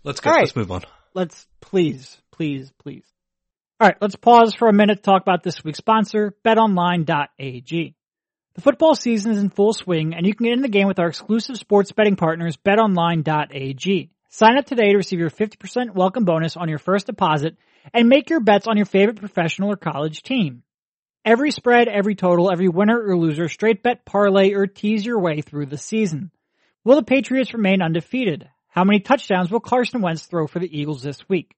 [0.04, 0.30] let's go.
[0.30, 0.42] Right.
[0.42, 0.84] Let's move on.
[1.14, 3.06] let's please, please, please.
[3.80, 7.96] All right, let's pause for a minute to talk about this week's sponsor, betonline.ag.
[8.56, 10.98] The football season is in full swing and you can get in the game with
[10.98, 14.10] our exclusive sports betting partners, betonline.ag.
[14.38, 17.58] Sign up today to receive your 50% welcome bonus on your first deposit
[17.92, 20.62] and make your bets on your favorite professional or college team.
[21.26, 25.42] Every spread, every total, every winner or loser, straight bet, parlay, or tease your way
[25.42, 26.30] through the season.
[26.84, 28.48] Will the Patriots remain undefeated?
[28.68, 31.56] How many touchdowns will Carson Wentz throw for the Eagles this week?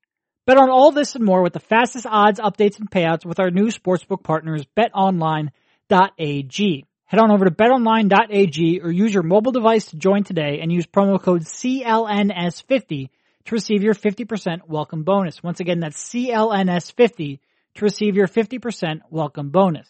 [0.48, 3.52] Bet on all this and more with the fastest odds, updates, and payouts with our
[3.52, 5.52] new sportsbook partners, betonline.ag.
[7.10, 10.86] Head on over to betonline.ag or use your mobile device to join today and use
[10.86, 13.10] promo code CLNS50
[13.46, 15.42] to receive your 50% welcome bonus.
[15.42, 17.40] Once again, that's CLNS50
[17.74, 19.90] to receive your 50% welcome bonus.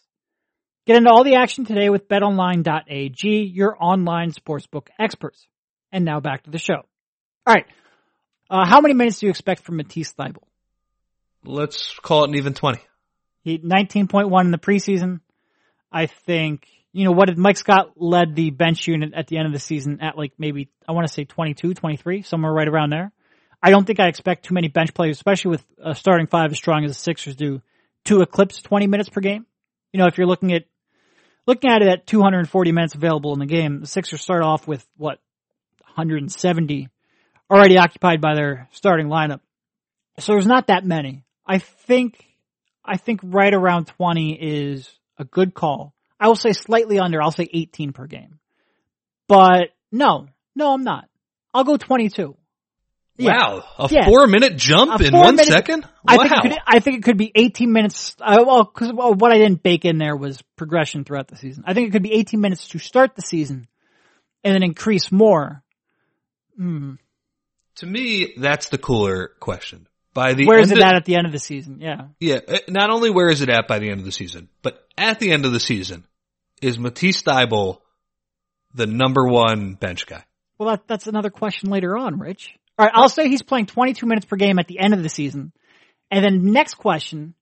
[0.87, 5.45] Get into all the action today with betonline.ag, your online sportsbook experts.
[5.91, 6.85] And now back to the show.
[7.45, 7.65] All right.
[8.49, 10.47] Uh, how many minutes do you expect from Matisse Thybulle?
[11.43, 12.79] Let's call it an even 20.
[13.41, 15.19] He 19.1 in the preseason.
[15.91, 19.45] I think, you know, what did Mike Scott led the bench unit at the end
[19.45, 22.91] of the season at like maybe, I want to say 22, 23, somewhere right around
[22.91, 23.11] there.
[23.61, 26.57] I don't think I expect too many bench players, especially with a starting five as
[26.57, 27.61] strong as the Sixers do,
[28.05, 29.45] to eclipse 20 minutes per game.
[29.91, 30.63] You know, if you're looking at,
[31.45, 34.85] looking at it at 240 minutes available in the game, the Sixers start off with
[34.97, 35.19] what,
[35.95, 36.87] 170
[37.49, 39.41] already occupied by their starting lineup.
[40.19, 41.25] So there's not that many.
[41.45, 42.25] I think,
[42.85, 45.93] I think right around 20 is a good call.
[46.19, 47.21] I will say slightly under.
[47.21, 48.39] I'll say 18 per game.
[49.27, 51.07] But no, no, I'm not.
[51.53, 52.35] I'll go 22.
[53.17, 53.37] Yeah.
[53.37, 53.63] Wow.
[53.79, 54.05] A Yeah.
[54.05, 55.85] four minute jump A in one minute- second?
[56.07, 58.15] I think it could, I think it could be 18 minutes.
[58.21, 61.63] Uh, well, because well, what I didn't bake in there was progression throughout the season.
[61.67, 63.67] I think it could be 18 minutes to start the season,
[64.43, 65.63] and then increase more.
[66.57, 66.95] Hmm.
[67.75, 69.87] to me, that's the cooler question.
[70.13, 71.79] By the Where is it of- at at the end of the season?
[71.81, 72.07] Yeah.
[72.19, 74.85] Yeah, uh, not only where is it at by the end of the season, but
[74.97, 76.05] at the end of the season,
[76.61, 77.79] is Matisse Thybulle
[78.73, 80.23] the number one bench guy?
[80.57, 82.53] Well, that, that's another question later on, Rich.
[82.77, 85.09] All right, I'll say he's playing 22 minutes per game at the end of the
[85.09, 85.51] season.
[86.11, 87.33] And then next question,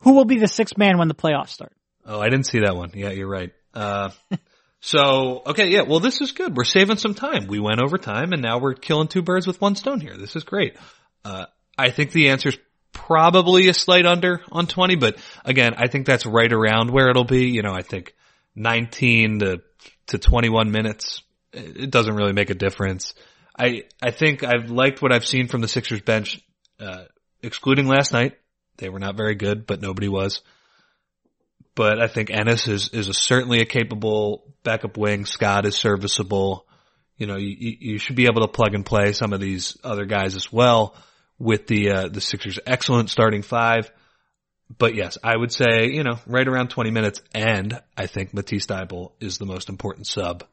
[0.00, 1.72] who will be the sixth man when the playoffs start?
[2.04, 2.92] Oh, I didn't see that one.
[2.94, 3.52] Yeah, you're right.
[3.74, 4.10] Uh,
[4.80, 6.56] so, okay, yeah, well, this is good.
[6.56, 7.46] We're saving some time.
[7.46, 10.16] We went over time and now we're killing two birds with one stone here.
[10.16, 10.76] This is great.
[11.24, 12.58] Uh, I think the answer's
[12.92, 17.24] probably a slight under on 20, but again, I think that's right around where it'll
[17.24, 17.48] be.
[17.50, 18.14] You know, I think
[18.60, 19.62] 19 to,
[20.08, 23.14] to 21 minutes, it doesn't really make a difference.
[23.58, 26.40] I, I think I've liked what I've seen from the Sixers bench,
[26.78, 27.04] uh,
[27.42, 28.38] excluding last night.
[28.78, 30.40] They were not very good, but nobody was
[31.74, 35.24] but I think Ennis is is a, certainly a capable backup wing.
[35.24, 36.66] Scott is serviceable.
[37.16, 40.04] You know, you you should be able to plug and play some of these other
[40.04, 40.94] guys as well
[41.38, 43.90] with the uh, the Sixers' excellent starting five.
[44.78, 48.66] But yes, I would say you know right around 20 minutes, and I think Matisse
[48.66, 50.44] Thybulle is the most important sub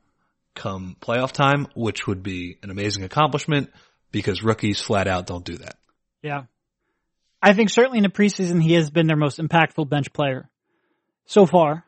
[0.55, 3.71] come playoff time, which would be an amazing accomplishment
[4.11, 5.77] because rookies flat out don't do that.
[6.21, 6.43] Yeah.
[7.41, 10.49] I think certainly in the preseason he has been their most impactful bench player
[11.25, 11.85] so far.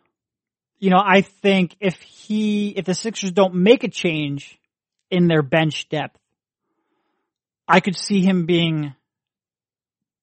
[0.77, 4.57] You know, I think if he, if the Sixers don't make a change
[5.09, 6.19] in their bench depth,
[7.67, 8.95] I could see him being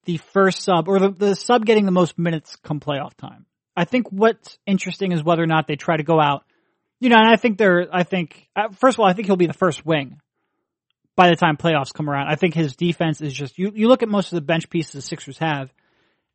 [0.07, 3.45] the first sub or the, the sub getting the most minutes come playoff time.
[3.77, 6.45] I think what's interesting is whether or not they try to go out,
[6.99, 9.37] you know, and I think they're, I think, uh, first of all, I think he'll
[9.37, 10.19] be the first wing
[11.15, 12.29] by the time playoffs come around.
[12.29, 14.93] I think his defense is just, you, you look at most of the bench pieces
[14.93, 15.71] the Sixers have,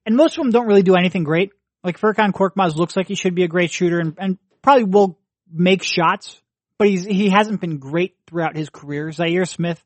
[0.05, 1.51] and most of them don't really do anything great.
[1.84, 5.17] Like Furkan Korkmaz looks like he should be a great shooter and, and probably will
[5.51, 6.39] make shots,
[6.77, 9.07] but he's he hasn't been great throughout his career.
[9.07, 9.84] Zhaire Smith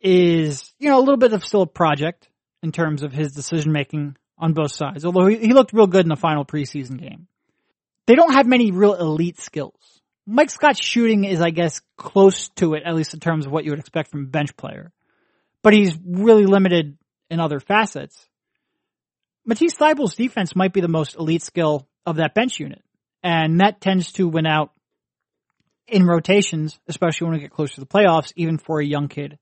[0.00, 2.29] is you know a little bit of still a project
[2.62, 5.04] in terms of his decision making on both sides.
[5.04, 7.26] Although he, he looked real good in the final preseason game.
[8.06, 10.00] They don't have many real elite skills.
[10.26, 13.64] Mike Scott's shooting is, I guess, close to it, at least in terms of what
[13.64, 14.92] you would expect from a bench player.
[15.62, 16.96] But he's really limited
[17.30, 18.26] in other facets.
[19.44, 22.82] Matisse Thybulle's defense might be the most elite skill of that bench unit.
[23.22, 24.72] And that tends to win out
[25.86, 29.38] in rotations, especially when we get close to the playoffs, even for a young kid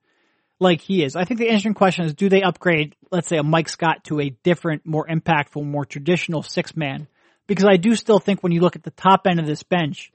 [0.61, 1.17] like he is.
[1.17, 4.21] I think the interesting question is, do they upgrade, let's say, a Mike Scott to
[4.21, 7.07] a different, more impactful, more traditional six man?
[7.47, 10.13] Because I do still think when you look at the top end of this bench,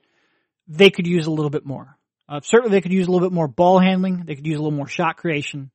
[0.67, 1.97] they could use a little bit more.
[2.27, 4.23] Uh, certainly they could use a little bit more ball handling.
[4.25, 5.71] They could use a little more shot creation.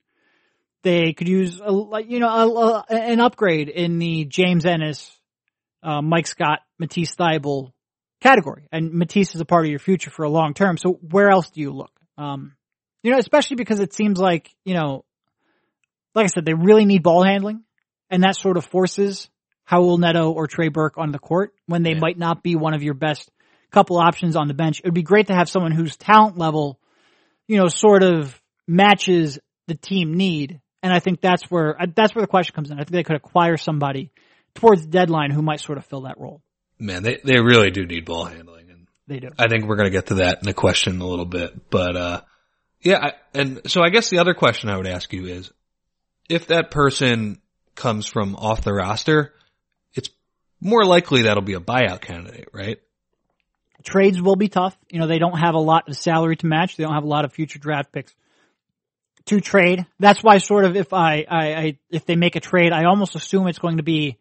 [0.83, 1.72] They could use, a,
[2.07, 5.11] you know, a, a, an upgrade in the James Ennis,
[5.83, 7.72] uh, Mike Scott, Matisse Thybulle
[8.20, 8.68] category.
[8.70, 10.76] And Matisse is a part of your future for a long term.
[10.76, 11.90] So where else do you look?
[12.16, 12.54] Um,
[13.02, 15.04] you know, especially because it seems like, you know,
[16.14, 17.62] like I said, they really need ball handling
[18.11, 19.28] and that sort of forces
[19.70, 22.00] Raul Neto or Trey Burke on the court when they yeah.
[22.00, 23.30] might not be one of your best
[23.70, 24.80] couple options on the bench.
[24.80, 26.80] It would be great to have someone whose talent level,
[27.46, 30.61] you know, sort of matches the team need.
[30.82, 32.78] And I think that's where, that's where the question comes in.
[32.78, 34.11] I think they could acquire somebody
[34.54, 36.40] towards the deadline who might sort of fill that role.
[36.78, 38.70] Man, they, they really do need ball handling.
[38.70, 39.30] And they do.
[39.38, 41.96] I think we're going to get to that in the question a little bit, but,
[41.96, 42.20] uh,
[42.80, 45.50] yeah, I, and so I guess the other question I would ask you is,
[46.28, 47.40] if that person
[47.74, 49.34] comes from off the roster,
[49.94, 50.10] it's
[50.60, 52.78] more likely that'll be a buyout candidate, right?
[53.84, 54.76] Trades will be tough.
[54.90, 56.76] You know, they don't have a lot of salary to match.
[56.76, 58.14] They don't have a lot of future draft picks
[59.26, 59.86] to trade.
[59.98, 63.14] That's why sort of if I, I, I if they make a trade, I almost
[63.14, 64.18] assume it's going to be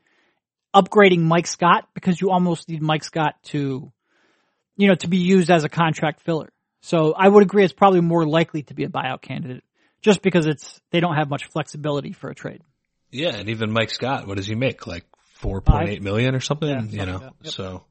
[0.76, 3.92] upgrading Mike Scott because you almost need Mike Scott to,
[4.76, 6.50] you know, to be used as a contract filler.
[6.82, 9.64] So I would agree it's probably more likely to be a buyout candidate
[10.02, 12.62] just because it's, they don't have much flexibility for a trade.
[13.12, 13.36] Yeah.
[13.36, 14.88] And even Mike Scott, what does he make?
[14.88, 15.06] Like
[15.42, 17.18] 4.8 million or something, yeah, you know?
[17.18, 17.54] Like yep.
[17.54, 17.84] So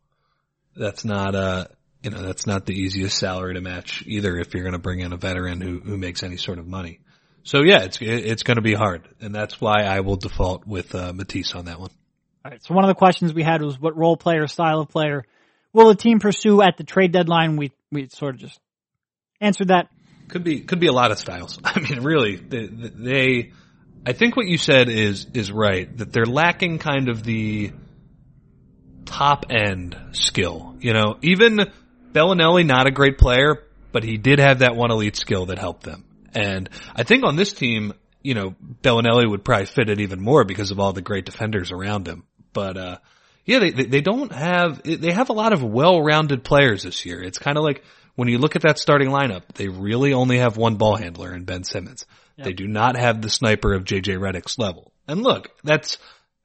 [0.77, 1.67] that's not, uh,
[2.03, 5.01] you know, that's not the easiest salary to match either if you're going to bring
[5.01, 7.01] in a veteran who, who makes any sort of money.
[7.43, 9.09] So yeah, it's, it's going to be hard.
[9.21, 11.91] And that's why I will default with, uh, Matisse on that one.
[12.45, 12.65] All right.
[12.65, 15.25] So one of the questions we had was what role player, style of player
[15.73, 17.57] will the team pursue at the trade deadline?
[17.57, 18.59] We, we sort of just
[19.41, 19.89] answered that.
[20.29, 21.59] Could be, could be a lot of styles.
[21.65, 23.53] I mean, really, they, they
[24.07, 27.73] I think what you said is, is right, that they're lacking kind of the
[29.05, 30.77] top end skill.
[30.79, 31.59] You know, even
[32.13, 35.83] Belinelli, not a great player, but he did have that one elite skill that helped
[35.83, 36.05] them.
[36.33, 40.45] And I think on this team, you know, Belinelli would probably fit it even more
[40.45, 42.23] because of all the great defenders around him.
[42.53, 42.99] But, uh,
[43.45, 47.21] yeah, they, they don't have, they have a lot of well-rounded players this year.
[47.21, 47.83] It's kind of like
[48.17, 51.45] when you look at that starting lineup, they really only have one ball handler in
[51.45, 52.07] Ben Simmons.
[52.37, 52.45] Yep.
[52.47, 54.93] They do not have the sniper of JJ Redick's level.
[55.07, 55.99] And look, that's,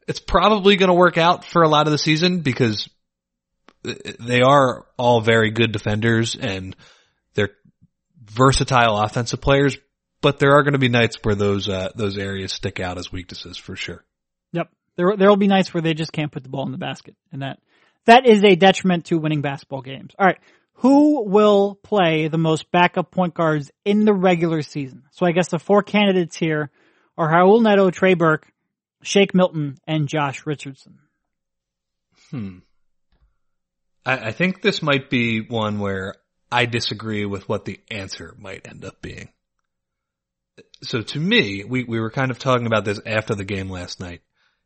[0.07, 2.89] it's probably going to work out for a lot of the season because
[3.83, 6.75] they are all very good defenders and
[7.33, 7.51] they're
[8.23, 9.77] versatile offensive players,
[10.21, 13.11] but there are going to be nights where those, uh, those areas stick out as
[13.11, 14.03] weaknesses for sure.
[14.51, 14.69] Yep.
[14.97, 17.41] There, there'll be nights where they just can't put the ball in the basket and
[17.41, 17.59] that,
[18.05, 20.13] that is a detriment to winning basketball games.
[20.17, 20.39] All right.
[20.81, 25.03] Who will play the most backup point guards in the regular season?
[25.11, 26.71] So I guess the four candidates here
[27.19, 28.47] are Raul Neto, Trey Burke,
[29.03, 30.97] Shake Milton, and Josh Richardson.
[32.31, 32.57] Hmm.
[34.03, 36.15] I, I think this might be one where
[36.51, 39.29] I disagree with what the answer might end up being.
[40.81, 43.99] So to me, we, we were kind of talking about this after the game last
[43.99, 44.21] night.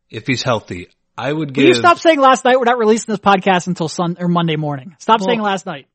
[0.10, 1.64] If he's healthy, I would give.
[1.64, 2.58] Will you stop saying last night?
[2.58, 4.96] We're not releasing this podcast until Sun or Monday morning.
[5.00, 5.88] Stop well, saying last night.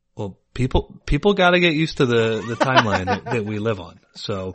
[0.55, 4.01] People people got to get used to the the timeline that, that we live on.
[4.15, 4.55] So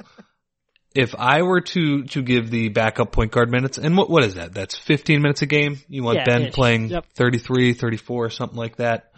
[0.95, 4.35] if I were to to give the backup point guard minutes, and what what is
[4.35, 4.53] that?
[4.53, 5.79] That's 15 minutes a game.
[5.89, 6.53] You want yeah, Ben ish.
[6.53, 7.05] playing yep.
[7.15, 9.11] 33, 34, something like that.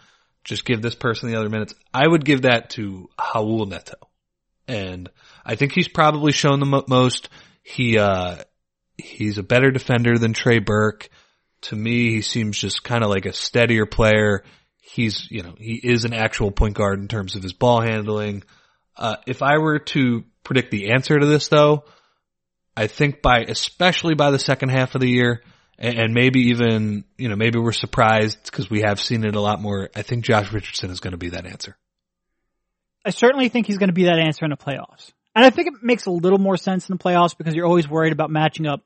[0.44, 1.74] Just give this person the other minutes.
[1.94, 3.96] I would give that to Raul Neto,
[4.66, 5.08] and
[5.44, 7.28] I think he's probably shown the most.
[7.62, 8.36] He uh
[8.96, 11.08] he's a better defender than Trey Burke.
[11.62, 14.44] To me, he seems just kind of like a steadier player
[14.88, 18.42] he's, you know, he is an actual point guard in terms of his ball handling.
[18.96, 21.84] Uh, if I were to predict the answer to this though,
[22.76, 25.42] I think by, especially by the second half of the year,
[25.78, 29.40] and, and maybe even, you know, maybe we're surprised because we have seen it a
[29.40, 29.90] lot more.
[29.94, 31.76] I think Josh Richardson is going to be that answer.
[33.04, 35.12] I certainly think he's going to be that answer in the playoffs.
[35.34, 37.88] And I think it makes a little more sense in the playoffs because you're always
[37.88, 38.82] worried about matching up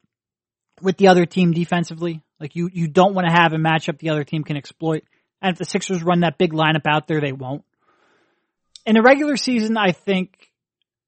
[0.83, 2.23] with the other team defensively.
[2.39, 5.05] Like you, you don't want to have a matchup the other team can exploit.
[5.43, 7.65] And if the Sixers run that big lineup out there, they won't.
[8.87, 10.51] in a regular season, I think,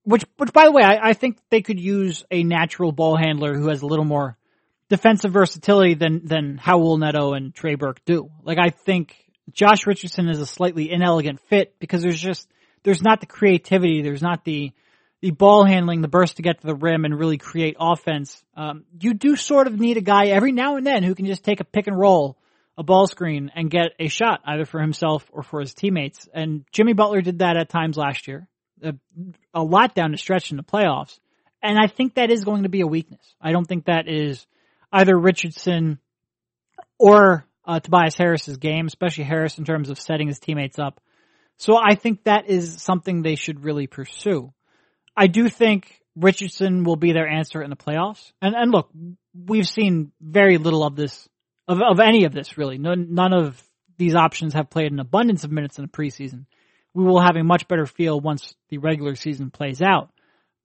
[0.04, 3.54] which, which by the way, I, I think they could use a natural ball handler
[3.54, 4.36] who has a little more
[4.88, 8.30] defensive versatility than, than Raul Neto and Trey Burke do.
[8.42, 9.16] Like I think
[9.52, 12.48] Josh Richardson is a slightly inelegant fit because there's just,
[12.82, 14.72] there's not the creativity, there's not the,
[15.20, 18.44] the ball handling, the burst to get to the rim and really create offense.
[18.56, 21.44] Um, you do sort of need a guy every now and then who can just
[21.44, 22.36] take a pick and roll,
[22.76, 26.28] a ball screen and get a shot either for himself or for his teammates.
[26.32, 28.48] And Jimmy Butler did that at times last year,
[28.82, 28.94] a,
[29.52, 31.18] a lot down the stretch in the playoffs.
[31.62, 33.34] And I think that is going to be a weakness.
[33.40, 34.46] I don't think that is
[34.92, 35.98] either Richardson
[36.98, 41.00] or uh, Tobias Harris's game, especially Harris in terms of setting his teammates up.
[41.56, 44.52] So I think that is something they should really pursue.
[45.16, 48.32] I do think Richardson will be their answer in the playoffs.
[48.42, 48.90] And and look,
[49.34, 51.28] we've seen very little of this,
[51.68, 52.78] of of any of this really.
[52.78, 53.62] None, none of
[53.96, 56.46] these options have played an abundance of minutes in the preseason.
[56.94, 60.10] We will have a much better feel once the regular season plays out.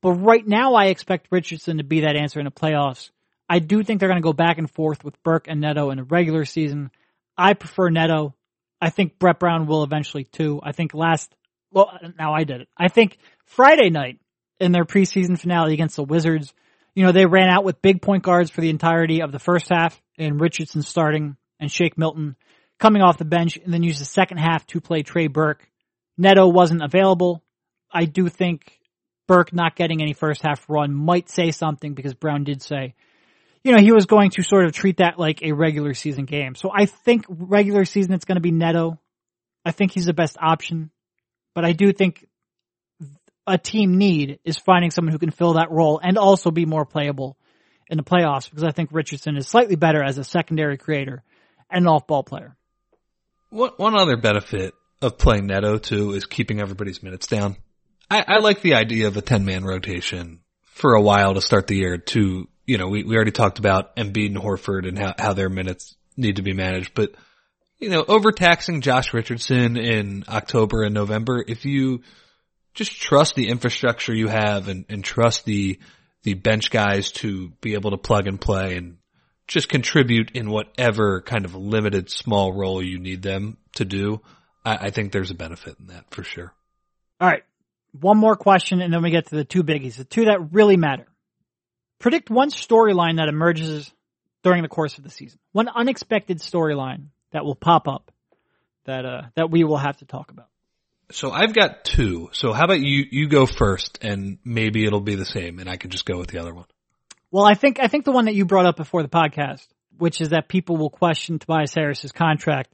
[0.01, 3.09] But right now, I expect Richardson to be that answer in the playoffs.
[3.49, 5.97] I do think they're going to go back and forth with Burke and Neto in
[5.97, 6.91] the regular season.
[7.37, 8.35] I prefer Neto.
[8.79, 10.61] I think Brett Brown will eventually too.
[10.63, 11.33] I think last,
[11.71, 12.69] well, now I did it.
[12.77, 14.19] I think Friday night
[14.59, 16.53] in their preseason finale against the Wizards,
[16.93, 19.69] you know, they ran out with big point guards for the entirety of the first
[19.69, 22.35] half and Richardson starting and Shake Milton
[22.77, 25.67] coming off the bench and then used the second half to play Trey Burke.
[26.17, 27.43] Neto wasn't available.
[27.91, 28.79] I do think
[29.27, 32.93] Burke not getting any first half run might say something because Brown did say
[33.63, 36.55] you know, he was going to sort of treat that like a regular season game.
[36.55, 38.97] So I think regular season it's going to be Neto.
[39.65, 40.91] I think he's the best option,
[41.53, 42.25] but I do think
[43.45, 46.85] a team need is finding someone who can fill that role and also be more
[46.85, 47.37] playable
[47.89, 51.23] in the playoffs because I think Richardson is slightly better as a secondary creator
[51.69, 52.55] and an off-ball player.
[53.49, 57.57] One, one other benefit of playing Neto too is keeping everybody's minutes down.
[58.11, 61.67] I, I like the idea of a 10 man rotation for a while to start
[61.67, 65.15] the year to you know, we, we already talked about Embiid and Horford and how,
[65.17, 67.15] how their minutes need to be managed, but
[67.79, 72.03] you know, overtaxing Josh Richardson in October and November, if you
[72.75, 75.79] just trust the infrastructure you have and, and trust the,
[76.23, 78.97] the bench guys to be able to plug and play and
[79.47, 84.21] just contribute in whatever kind of limited small role you need them to do,
[84.63, 86.53] I, I think there's a benefit in that for sure.
[87.19, 87.43] All right.
[87.99, 90.77] One more question and then we get to the two biggies, the two that really
[90.77, 91.07] matter.
[91.97, 93.91] Predict one storyline that emerges
[94.43, 95.39] during the course of the season.
[95.51, 98.11] One unexpected storyline that will pop up
[98.85, 100.47] that uh, that we will have to talk about.
[101.11, 102.29] So I've got two.
[102.33, 105.77] So how about you you go first and maybe it'll be the same and I
[105.77, 106.65] can just go with the other one.
[107.31, 110.21] Well, I think I think the one that you brought up before the podcast, which
[110.21, 112.73] is that people will question Tobias Harris's contract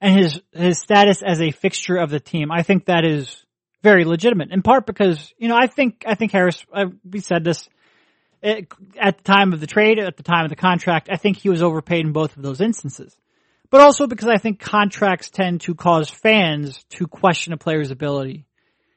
[0.00, 2.50] and his his status as a fixture of the team.
[2.50, 3.44] I think that is
[3.82, 4.50] very legitimate.
[4.50, 7.68] In part because, you know, I think I think Harris I, we said this
[8.42, 8.62] eh,
[9.00, 11.48] at the time of the trade, at the time of the contract, I think he
[11.48, 13.16] was overpaid in both of those instances.
[13.70, 18.46] But also because I think contracts tend to cause fans to question a player's ability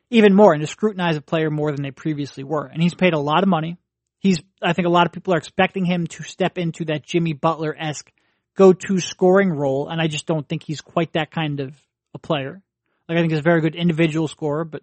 [0.10, 2.66] even more and to scrutinize a player more than they previously were.
[2.66, 3.78] And he's paid a lot of money.
[4.20, 7.34] He's, I think a lot of people are expecting him to step into that Jimmy
[7.34, 8.12] Butler-esque
[8.56, 9.88] go-to scoring role.
[9.88, 11.80] And I just don't think he's quite that kind of
[12.14, 12.62] a player.
[13.08, 14.82] Like I think he's a very good individual scorer, but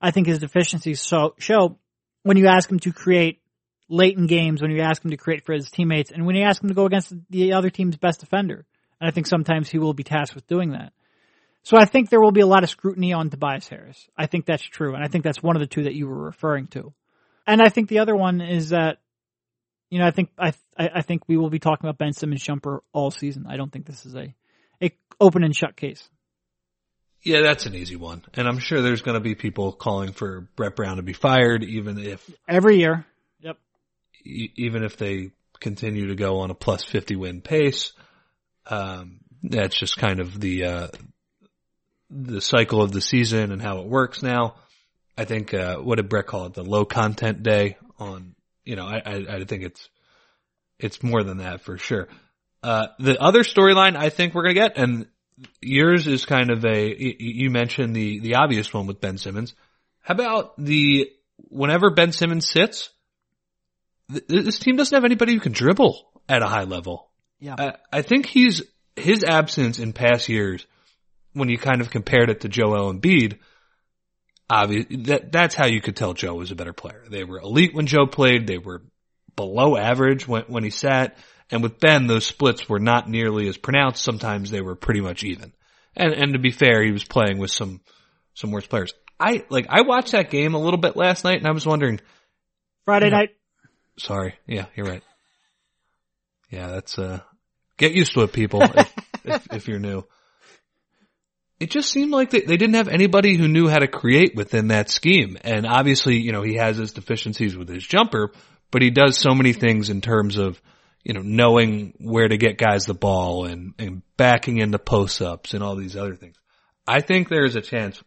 [0.00, 1.78] I think his deficiencies so, show
[2.22, 3.40] when you ask him to create
[3.88, 6.42] late in games when you ask him to create for his teammates and when you
[6.42, 8.64] ask him to go against the other team's best defender.
[9.00, 10.92] And I think sometimes he will be tasked with doing that.
[11.62, 14.08] So I think there will be a lot of scrutiny on Tobias Harris.
[14.16, 14.94] I think that's true.
[14.94, 16.92] And I think that's one of the two that you were referring to.
[17.46, 18.98] And I think the other one is that,
[19.90, 22.82] you know, I think, I, I think we will be talking about Ben Simmons jumper
[22.92, 23.46] all season.
[23.48, 24.32] I don't think this is a,
[24.80, 26.08] a open and shut case.
[27.22, 28.22] Yeah, that's an easy one.
[28.34, 31.64] And I'm sure there's going to be people calling for Brett Brown to be fired,
[31.64, 33.04] even if every year
[33.40, 33.58] Yep.
[34.24, 37.92] even if they continue to go on a plus 50 win pace.
[38.68, 40.88] Um, that's just kind of the, uh,
[42.10, 44.56] the cycle of the season and how it works now.
[45.16, 46.54] I think, uh, what did Brett call it?
[46.54, 49.88] The low content day on, you know, I, I, I think it's,
[50.78, 52.08] it's more than that for sure.
[52.62, 55.06] Uh, the other storyline I think we're going to get, and
[55.60, 59.54] yours is kind of a, you mentioned the, the obvious one with Ben Simmons.
[60.00, 62.90] How about the, whenever Ben Simmons sits,
[64.08, 67.10] this team doesn't have anybody who can dribble at a high level.
[67.40, 67.54] Yeah.
[67.58, 68.62] I, I think he's,
[68.96, 70.66] his absence in past years,
[71.32, 73.38] when you kind of compared it to Joel Embiid,
[74.48, 77.04] obviously that, that's how you could tell Joe was a better player.
[77.10, 78.46] They were elite when Joe played.
[78.46, 78.82] They were
[79.36, 81.16] below average when, when he sat.
[81.50, 84.02] And with Ben, those splits were not nearly as pronounced.
[84.02, 85.52] Sometimes they were pretty much even.
[85.94, 87.80] And, and to be fair, he was playing with some,
[88.34, 88.94] some worse players.
[89.18, 92.00] I like I watched that game a little bit last night, and I was wondering.
[92.84, 93.16] Friday Yeah.
[93.16, 93.30] night.
[93.98, 95.02] Sorry, yeah, you're right.
[96.50, 97.20] Yeah, that's uh,
[97.76, 98.62] get used to it, people.
[98.62, 98.94] if,
[99.24, 100.04] if, if you're new,
[101.58, 104.68] it just seemed like they, they didn't have anybody who knew how to create within
[104.68, 105.38] that scheme.
[105.40, 108.32] And obviously, you know, he has his deficiencies with his jumper,
[108.70, 110.60] but he does so many things in terms of,
[111.02, 115.54] you know, knowing where to get guys the ball and, and backing into post ups
[115.54, 116.36] and all these other things.
[116.86, 118.02] I think there is a chance,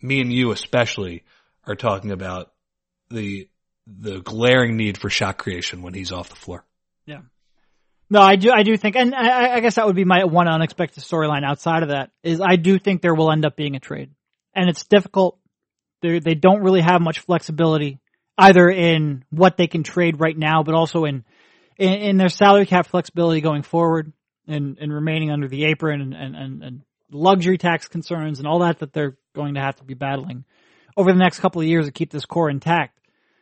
[0.00, 1.24] me and you especially
[1.66, 2.52] are talking about
[3.10, 3.48] the,
[3.86, 6.64] the glaring need for shot creation when he's off the floor.
[8.10, 8.50] No, I do.
[8.50, 11.82] I do think, and I, I guess that would be my one unexpected storyline outside
[11.82, 14.10] of that is I do think there will end up being a trade,
[14.54, 15.38] and it's difficult.
[16.00, 17.98] They they don't really have much flexibility
[18.38, 21.24] either in what they can trade right now, but also in
[21.76, 24.12] in, in their salary cap flexibility going forward,
[24.46, 28.60] and and remaining under the apron and, and and and luxury tax concerns and all
[28.60, 30.44] that that they're going to have to be battling
[30.96, 32.97] over the next couple of years to keep this core intact.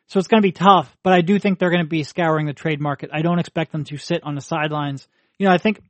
[0.08, 2.46] So it's going to be tough, but I do think they're going to be scouring
[2.46, 3.10] the trade market.
[3.12, 5.08] I don't expect them to sit on the sidelines.
[5.38, 5.80] You know, I think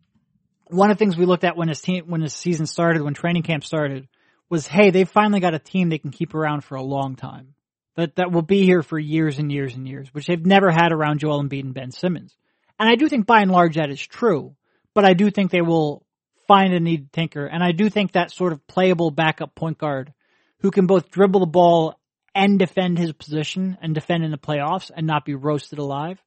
[0.69, 3.15] one of the things we looked at when his team, when his season started, when
[3.15, 4.09] training camp started,
[4.49, 7.55] was, hey, they've finally got a team they can keep around for a long time.
[7.97, 10.93] That, that will be here for years and years and years, which they've never had
[10.93, 12.37] around Joel Embiid and Ben Simmons.
[12.79, 14.55] And I do think by and large that is true,
[14.95, 16.05] but I do think they will
[16.47, 17.47] find a need to tinker.
[17.47, 20.13] And I do think that sort of playable backup point guard
[20.61, 21.99] who can both dribble the ball
[22.37, 26.23] and defend his position and defend in the playoffs and not be roasted alive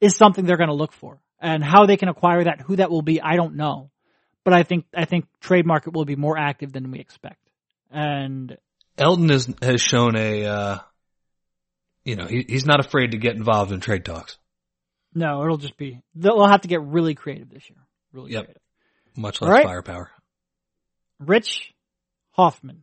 [0.00, 1.20] is something they're going to look for.
[1.40, 3.90] And how they can acquire that, who that will be, I don't know.
[4.44, 7.40] But I think, I think trade market will be more active than we expect.
[7.90, 8.56] And
[8.98, 10.78] Elton has, has shown a, uh,
[12.04, 14.38] you know, he, he's not afraid to get involved in trade talks,
[15.16, 17.78] no, it'll just be, they'll have to get really creative this year.
[18.12, 18.44] Really Yep.
[18.44, 18.62] creative.
[19.16, 19.64] much less right.
[19.64, 20.10] firepower.
[21.18, 21.72] Rich
[22.32, 22.82] Hofmann.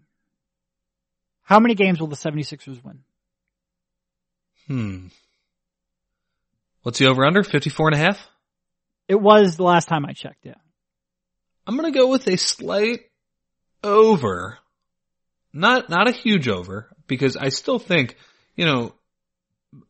[1.44, 3.00] How many games will the 76ers win?
[4.68, 5.08] Hmm.
[6.84, 7.44] What's the over under?
[7.44, 8.20] 54 and a half?
[9.08, 10.56] It was the last time I checked, yeah.
[11.68, 13.02] I'm going to go with a slight
[13.84, 14.58] over.
[15.54, 18.16] Not, not a huge over because I still think,
[18.56, 18.96] you know,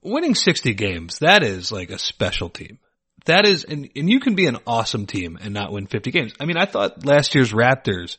[0.01, 2.79] winning 60 games, that is like a special team.
[3.25, 6.33] That is, and, and you can be an awesome team and not win 50 games.
[6.39, 8.17] I mean, I thought last year's Raptors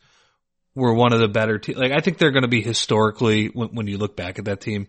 [0.75, 1.79] were one of the better teams.
[1.79, 4.61] Like, I think they're going to be historically, when, when you look back at that
[4.61, 4.89] team,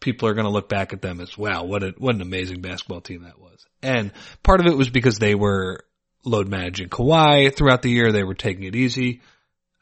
[0.00, 2.60] people are going to look back at them as, wow, what a, what an amazing
[2.60, 3.66] basketball team that was.
[3.82, 4.12] And
[4.42, 5.84] part of it was because they were
[6.24, 8.12] load managing Kawhi throughout the year.
[8.12, 9.22] They were taking it easy.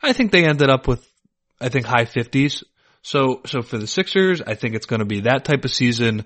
[0.02, 1.06] I think they ended up with,
[1.60, 2.64] I think high fifties.
[3.02, 6.24] So, so for the Sixers, I think it's going to be that type of season.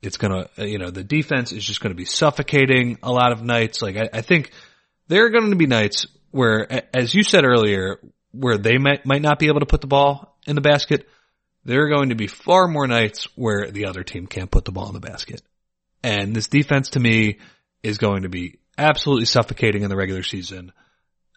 [0.00, 3.10] It's going to, uh, you know, the defense is just going to be suffocating a
[3.10, 3.82] lot of nights.
[3.82, 4.50] Like I, I think
[5.08, 8.00] there are going to be nights where, as you said earlier,
[8.34, 11.08] where they might, might not be able to put the ball in the basket.
[11.64, 14.72] There are going to be far more nights where the other team can't put the
[14.72, 15.40] ball in the basket.
[16.02, 17.38] And this defense to me
[17.82, 20.72] is going to be absolutely suffocating in the regular season.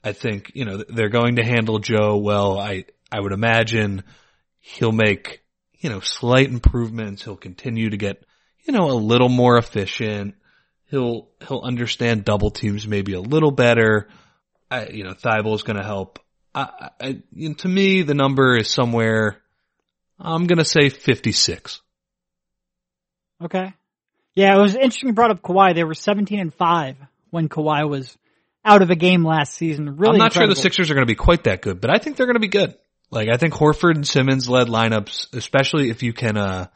[0.03, 2.59] I think, you know, they're going to handle Joe well.
[2.59, 4.03] I, I would imagine
[4.59, 5.41] he'll make,
[5.79, 7.23] you know, slight improvements.
[7.23, 8.23] He'll continue to get,
[8.65, 10.35] you know, a little more efficient.
[10.89, 14.09] He'll, he'll understand double teams maybe a little better.
[14.69, 16.19] I, you know, Thybulle's going to help.
[16.57, 17.21] I, I,
[17.59, 19.41] to me, the number is somewhere,
[20.19, 21.81] I'm going to say 56.
[23.43, 23.73] Okay.
[24.35, 25.75] Yeah, it was interesting you brought up Kawhi.
[25.75, 26.95] They were 17 and 5
[27.29, 28.17] when Kawhi was
[28.65, 29.97] out of a game last season.
[29.97, 31.99] Really I'm not sure the Sixers are going to be quite that good, but I
[31.99, 32.75] think they're going to be good.
[33.09, 36.67] Like I think Horford and Simmons led lineups, especially if you can, uh,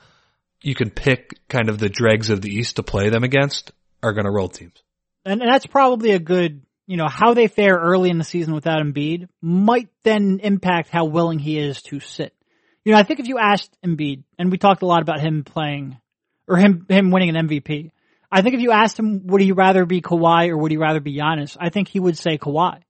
[0.62, 3.72] you can pick kind of the dregs of the East to play them against,
[4.02, 4.82] are going to roll teams.
[5.26, 6.62] And, and that's probably a good,
[6.92, 11.06] you know, how they fare early in the season without Embiid might then impact how
[11.06, 12.36] willing he is to sit.
[12.84, 15.46] You know, I think if you asked Embiid, and we talked a lot about him
[15.46, 15.98] playing,
[16.50, 17.92] or him, him winning an MVP,
[18.30, 21.00] I think if you asked him, would he rather be Kawhi or would he rather
[21.00, 21.56] be Giannis?
[21.58, 22.82] I think he would say Kawhi.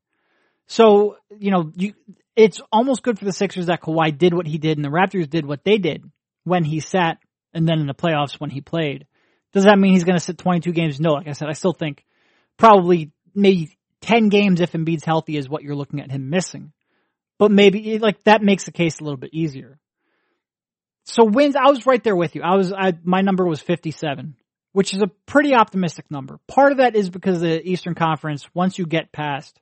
[0.65, 1.93] So, you know, you,
[2.35, 5.29] it's almost good for the Sixers that Kawhi did what he did and the Raptors
[5.29, 6.03] did what they did
[6.43, 7.19] when he sat
[7.53, 9.05] and then in the playoffs when he played.
[9.53, 10.99] Does that mean he's going to sit 22 games?
[10.99, 12.03] No, like I said, I still think
[12.57, 16.71] probably maybe 10 games if Embiid's healthy is what you're looking at him missing.
[17.37, 19.79] But maybe like that makes the case a little bit easier.
[21.05, 22.41] So wins, I was right there with you.
[22.43, 24.35] I was, I, my number was 57,
[24.73, 26.39] which is a pretty optimistic number.
[26.47, 29.59] Part of that is because the Eastern Conference, once you get past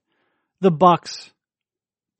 [0.59, 1.31] the Bucks,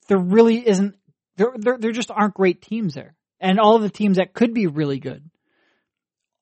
[0.08, 0.96] there really isn't,
[1.36, 3.16] there, there, there just aren't great teams there.
[3.42, 5.30] And all of the teams that could be really good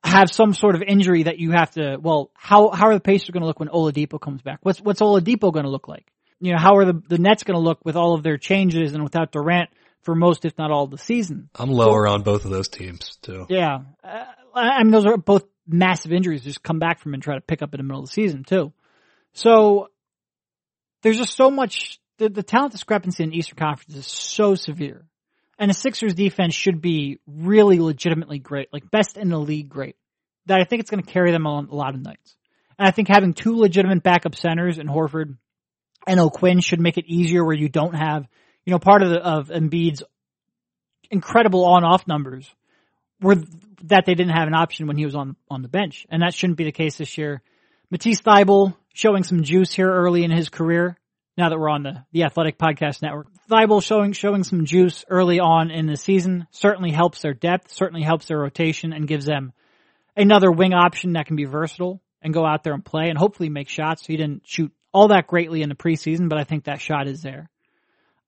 [0.03, 3.29] have some sort of injury that you have to, well, how, how are the Pacers
[3.29, 4.59] going to look when Oladipo comes back?
[4.61, 6.05] What's, what's Oladipo going to look like?
[6.39, 8.93] You know, how are the, the Nets going to look with all of their changes
[8.93, 9.69] and without Durant
[10.03, 11.49] for most, if not all, of the season.
[11.55, 13.45] I'm lower on both of those teams too.
[13.49, 13.79] Yeah.
[14.03, 17.41] Uh, I mean, those are both massive injuries just come back from and try to
[17.41, 18.71] pick up in the middle of the season too.
[19.33, 19.89] So
[21.01, 25.05] there's just so much, the, the talent discrepancy in Eastern Conference is so severe.
[25.59, 29.95] And the Sixers defense should be really legitimately great, like best in the league great.
[30.45, 32.35] That I think it's going to carry them on a lot of nights.
[32.77, 35.37] And I think having two legitimate backup centers in Horford
[36.05, 38.27] and O'Quinn should make it easier where you don't have,
[38.65, 40.03] you know, part of the, of Embiid's
[41.09, 42.49] incredible on-off numbers
[43.21, 43.35] were
[43.83, 46.33] that they didn't have an option when he was on on the bench, and that
[46.33, 47.41] shouldn't be the case this year.
[47.89, 50.97] Matisse Thybulle showing some juice here early in his career.
[51.37, 55.39] Now that we're on the the Athletic Podcast Network, Thybulle showing showing some juice early
[55.39, 59.53] on in the season certainly helps their depth, certainly helps their rotation, and gives them
[60.15, 63.49] another wing option that can be versatile and go out there and play and hopefully
[63.49, 64.05] make shots.
[64.05, 67.21] He didn't shoot all that greatly in the preseason, but I think that shot is
[67.21, 67.49] there.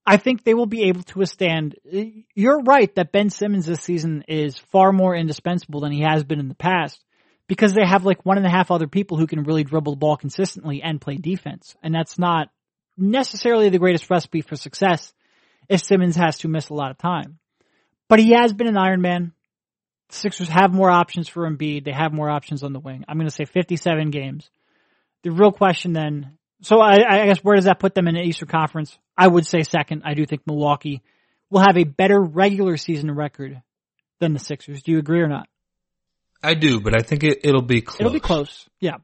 [0.05, 1.75] I think they will be able to withstand.
[2.35, 6.39] You're right that Ben Simmons this season is far more indispensable than he has been
[6.39, 7.03] in the past
[7.47, 9.99] because they have like one and a half other people who can really dribble the
[9.99, 11.75] ball consistently and play defense.
[11.83, 12.49] And that's not
[12.99, 15.13] necessarily the greatest recipe for success
[15.67, 17.39] if Simmons has to miss a lot of time.
[18.07, 19.33] But he has been an Iron Man.
[20.09, 21.85] The Sixers have more options for Embiid.
[21.85, 23.05] They have more options on the wing.
[23.07, 24.49] I'm going to say 57 games.
[25.23, 28.21] The real question then so I, I, guess where does that put them in the
[28.21, 28.97] Eastern Conference?
[29.17, 30.03] I would say second.
[30.05, 31.01] I do think Milwaukee
[31.49, 33.61] will have a better regular season record
[34.19, 34.83] than the Sixers.
[34.83, 35.47] Do you agree or not?
[36.43, 37.99] I do, but I think it, it'll be close.
[37.99, 38.67] It'll be close.
[38.79, 38.97] Yeah.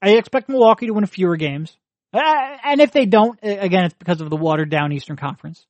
[0.00, 1.76] I expect Milwaukee to win a fewer games.
[2.12, 5.64] Uh, and if they don't, again, it's because of the watered down Eastern Conference.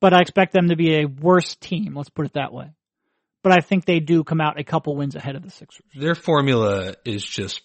[0.00, 1.94] But I expect them to be a worse team.
[1.96, 2.72] Let's put it that way.
[3.42, 5.86] But I think they do come out a couple wins ahead of the Sixers.
[5.94, 7.62] Their formula is just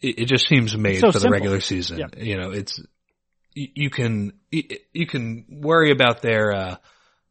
[0.00, 1.30] it, just seems made so for simple.
[1.30, 1.98] the regular season.
[1.98, 2.06] Yeah.
[2.16, 2.80] You know, it's
[3.54, 6.76] you, you can you can worry about their uh,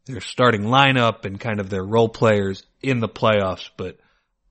[0.06, 3.99] their starting lineup and kind of their role players in the playoffs, but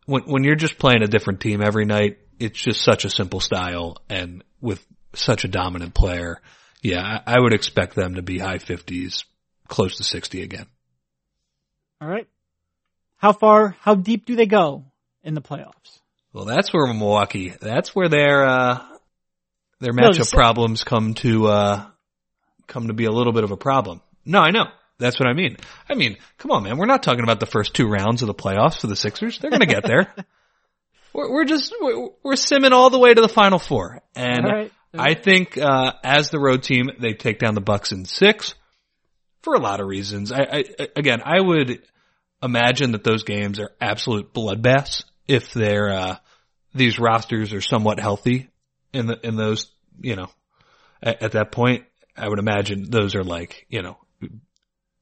[0.07, 3.41] when when you're just playing a different team every night, it's just such a simple
[3.41, 4.85] style and with
[5.15, 6.41] such a dominant player.
[6.83, 9.25] Yeah, I, I would expect them to be high fifties,
[9.69, 10.67] close to sixty again.
[12.01, 12.27] All right.
[13.19, 13.77] How far?
[13.81, 14.85] How deep do they go
[15.23, 16.01] in the playoffs?
[16.33, 17.53] Well, that's where Milwaukee.
[17.61, 18.83] That's where their uh,
[19.81, 21.87] their matchup no, problems come to uh,
[22.67, 24.01] come to be a little bit of a problem.
[24.25, 24.67] No, I know.
[24.99, 25.57] That's what I mean.
[25.89, 26.77] I mean, come on, man.
[26.77, 29.39] We're not talking about the first two rounds of the playoffs for the Sixers.
[29.39, 30.15] They're going to get there.
[31.15, 34.73] we're, we're, just we're, we're, simming all the way to the Final Four, and right.
[34.93, 38.55] I think uh, as the road team, they take down the Bucks in six
[39.43, 40.33] for a lot of reasons.
[40.33, 40.65] I, I
[40.97, 41.83] again, I would
[42.43, 46.17] imagine that those games are absolute bloodbaths if they're uh,
[46.75, 48.49] these rosters are somewhat healthy
[48.93, 49.71] in the in those
[50.01, 50.29] you know
[51.03, 51.85] at, at, that point
[52.17, 53.97] I would imagine those are like you know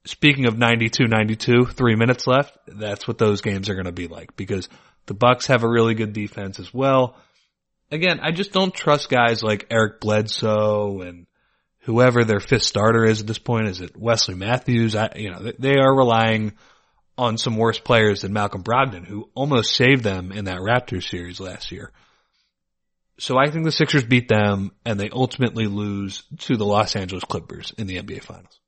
[0.05, 4.07] speaking of 92 92 3 minutes left that's what those games are going to be
[4.07, 4.69] like because
[5.05, 7.17] the Bucks have a really good defense as well
[7.91, 11.27] again I just don't trust guys like Eric Bledsoe and
[11.81, 15.51] whoever their fifth starter is at this point is it Wesley Matthews I you know
[15.57, 16.53] they are relying
[17.19, 21.41] on some worse players than Malcolm Brogdon, who almost saved them in that Raptors series
[21.41, 21.91] last year.
[23.19, 27.25] So I think the Sixers beat them and they ultimately lose to the Los Angeles
[27.25, 28.61] Clippers in the NBA Finals.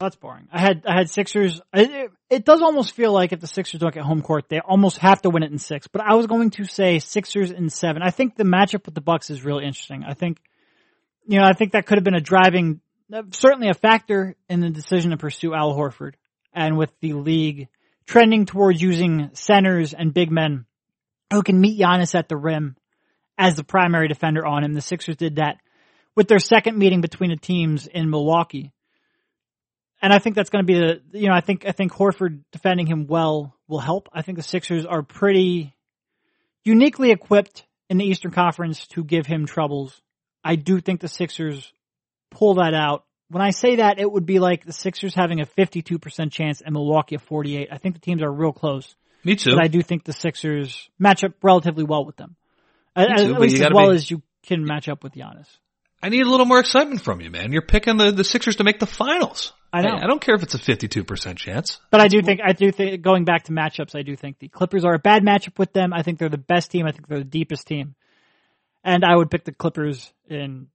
[0.00, 0.46] That's boring.
[0.52, 1.60] I had I had Sixers.
[1.74, 4.98] It, it, does almost feel like if the Sixers don't get home court, they almost
[4.98, 5.88] have to win it in six.
[5.88, 8.00] But I was going to say Sixers in seven.
[8.00, 10.04] I think the matchup with the Bucks is really interesting.
[10.04, 10.40] I think,
[11.26, 12.80] you know, I think that could have been a driving,
[13.12, 16.14] uh, certainly a factor in the decision to pursue Al Horford
[16.52, 17.66] and with the league
[18.06, 20.64] trending towards using centers and big men
[21.32, 22.76] who can meet Giannis at the rim
[23.36, 24.74] as the primary defender on him.
[24.74, 25.56] The Sixers did that
[26.14, 28.72] with their second meeting between the teams in Milwaukee.
[30.00, 32.40] And I think that's going to be the, you know, I think, I think Horford
[32.52, 34.08] defending him well will help.
[34.12, 35.74] I think the Sixers are pretty
[36.64, 40.00] uniquely equipped in the Eastern Conference to give him troubles.
[40.44, 41.72] I do think the Sixers
[42.30, 45.46] pull that out when I say that, it would be like the Sixers having a
[45.46, 47.68] 52% chance and Milwaukee a 48.
[47.70, 48.94] I think the teams are real close.
[49.24, 49.50] Me too.
[49.50, 52.36] But I do think the Sixers match up relatively well with them.
[52.96, 53.96] Me too, at least as well be...
[53.96, 55.46] as you can match up with Giannis.
[56.02, 57.52] I need a little more excitement from you, man.
[57.52, 59.52] You're picking the, the Sixers to make the finals.
[59.72, 59.96] I know.
[59.96, 61.80] I, I don't care if it's a 52% chance.
[61.90, 64.48] But I do think, I do think, going back to matchups, I do think the
[64.48, 65.92] Clippers are a bad matchup with them.
[65.92, 66.86] I think they're the best team.
[66.86, 67.94] I think they're the deepest team.
[68.84, 70.68] And I would pick the Clippers in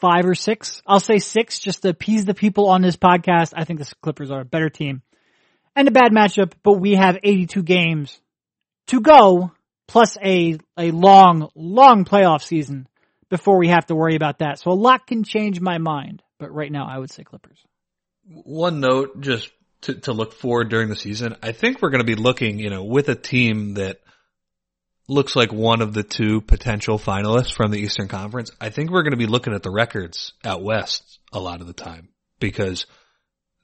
[0.00, 0.82] five or six.
[0.86, 3.54] I'll say six just to appease the people on this podcast.
[3.56, 5.02] I think the Clippers are a better team
[5.76, 8.18] and a bad matchup, but we have 82 games
[8.88, 9.52] to go
[9.86, 12.88] plus a, a long, long playoff season
[13.30, 14.58] before we have to worry about that.
[14.58, 17.58] So a lot can change my mind, but right now I would say Clippers.
[18.24, 19.50] One note, just
[19.82, 22.70] to, to look forward during the season, I think we're going to be looking, you
[22.70, 24.00] know, with a team that
[25.08, 28.50] looks like one of the two potential finalists from the Eastern Conference.
[28.60, 31.66] I think we're going to be looking at the records out west a lot of
[31.66, 32.08] the time
[32.40, 32.86] because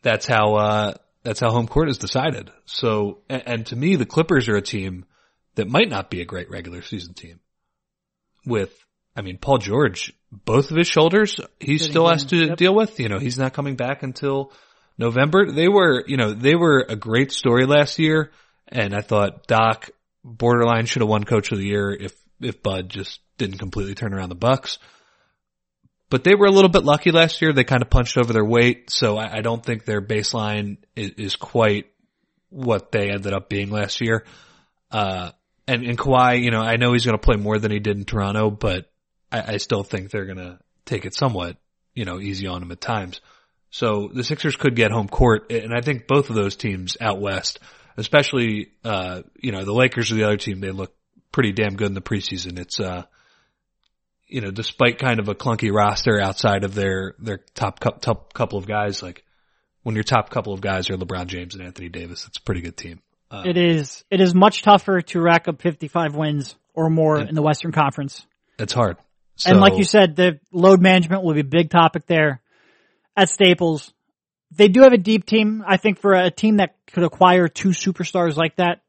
[0.03, 2.51] that's how uh, that's how home court is decided.
[2.67, 5.05] So, and, and, to me, the Clippers are a team
[5.55, 7.41] that might not be a great regular season team.
[8.45, 8.77] With,
[9.15, 12.57] I mean, Paul George, both of his shoulders, he still has to yep.
[12.57, 12.99] deal with.
[12.99, 14.53] You know, he's not coming back until
[14.97, 15.51] November.
[15.51, 18.31] They were, you know, they were a great story last year,
[18.69, 19.91] and I thought Doc
[20.25, 24.15] borderline should have won Coach of the Year if if Bud just didn't completely turn
[24.15, 24.79] around the Bucks
[26.13, 27.55] but they were a little bit lucky last year.
[27.55, 31.13] They kind of punched over their weight, so I, I don't think their baseline is,
[31.13, 31.87] is, quite
[32.51, 34.27] what they ended up being last year.
[34.91, 35.31] Uh,
[35.67, 37.97] and, and Kawhi, you know, I know he's going to play more than he did
[37.97, 38.92] in Toronto, but
[39.33, 41.57] I, I still think they're going to take it somewhat,
[41.95, 43.21] you know, easy on them at times.
[43.71, 47.21] So the Sixers could get home court, and I think both of those teams out
[47.21, 47.59] west,
[47.97, 50.61] especially, uh, you know, the Lakers are the other team.
[50.61, 50.95] They look
[51.33, 52.59] pretty damn good in the preseason.
[52.59, 53.05] It's, uh,
[54.29, 58.59] you know, despite kind of a clunky roster outside of their, their top, top couple
[58.59, 59.25] of guys, like
[59.83, 62.61] when your top couple of guys are LeBron James and Anthony Davis, it's a pretty
[62.61, 63.01] good team.
[63.31, 67.35] Uh, it is, it is much tougher to rack up 55 wins or more in
[67.35, 68.27] the Western Conference.
[68.59, 68.99] It's hard.
[69.37, 72.41] So, and like you said, the load management will be a big topic there
[73.17, 73.93] at Staples.
[74.51, 75.65] They do have a deep team.
[75.67, 78.83] I think for a team that could acquire two superstars like that,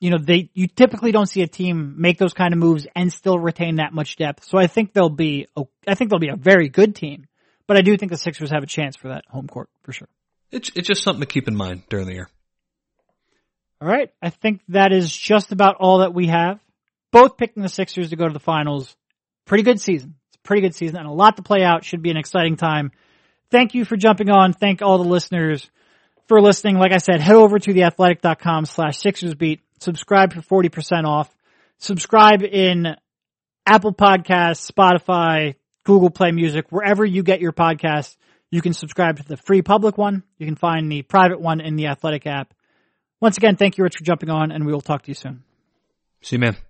[0.00, 3.12] you know, they, you typically don't see a team make those kind of moves and
[3.12, 4.44] still retain that much depth.
[4.44, 5.48] So I think they'll be,
[5.86, 7.26] I think they'll be a very good team,
[7.66, 10.08] but I do think the Sixers have a chance for that home court for sure.
[10.52, 12.28] It's, it's just something to keep in mind during the year.
[13.80, 14.10] All right.
[14.22, 16.60] I think that is just about all that we have.
[17.10, 18.94] Both picking the Sixers to go to the finals.
[19.48, 20.14] Pretty good season.
[20.28, 21.84] It's a pretty good season and a lot to play out.
[21.84, 22.92] Should be an exciting time.
[23.50, 24.52] Thank you for jumping on.
[24.52, 25.68] Thank all the listeners
[26.28, 26.76] for listening.
[26.76, 31.34] Like I said, head over to theathletic.com slash Sixers beat subscribe for 40% off.
[31.78, 32.96] Subscribe in
[33.66, 38.16] Apple Podcasts, Spotify, Google Play Music, wherever you get your podcasts.
[38.50, 40.22] You can subscribe to the free public one.
[40.38, 42.54] You can find the private one in the Athletic app.
[43.20, 45.42] Once again, thank you, Rich, for jumping on, and we will talk to you soon.
[46.22, 46.67] See you, man.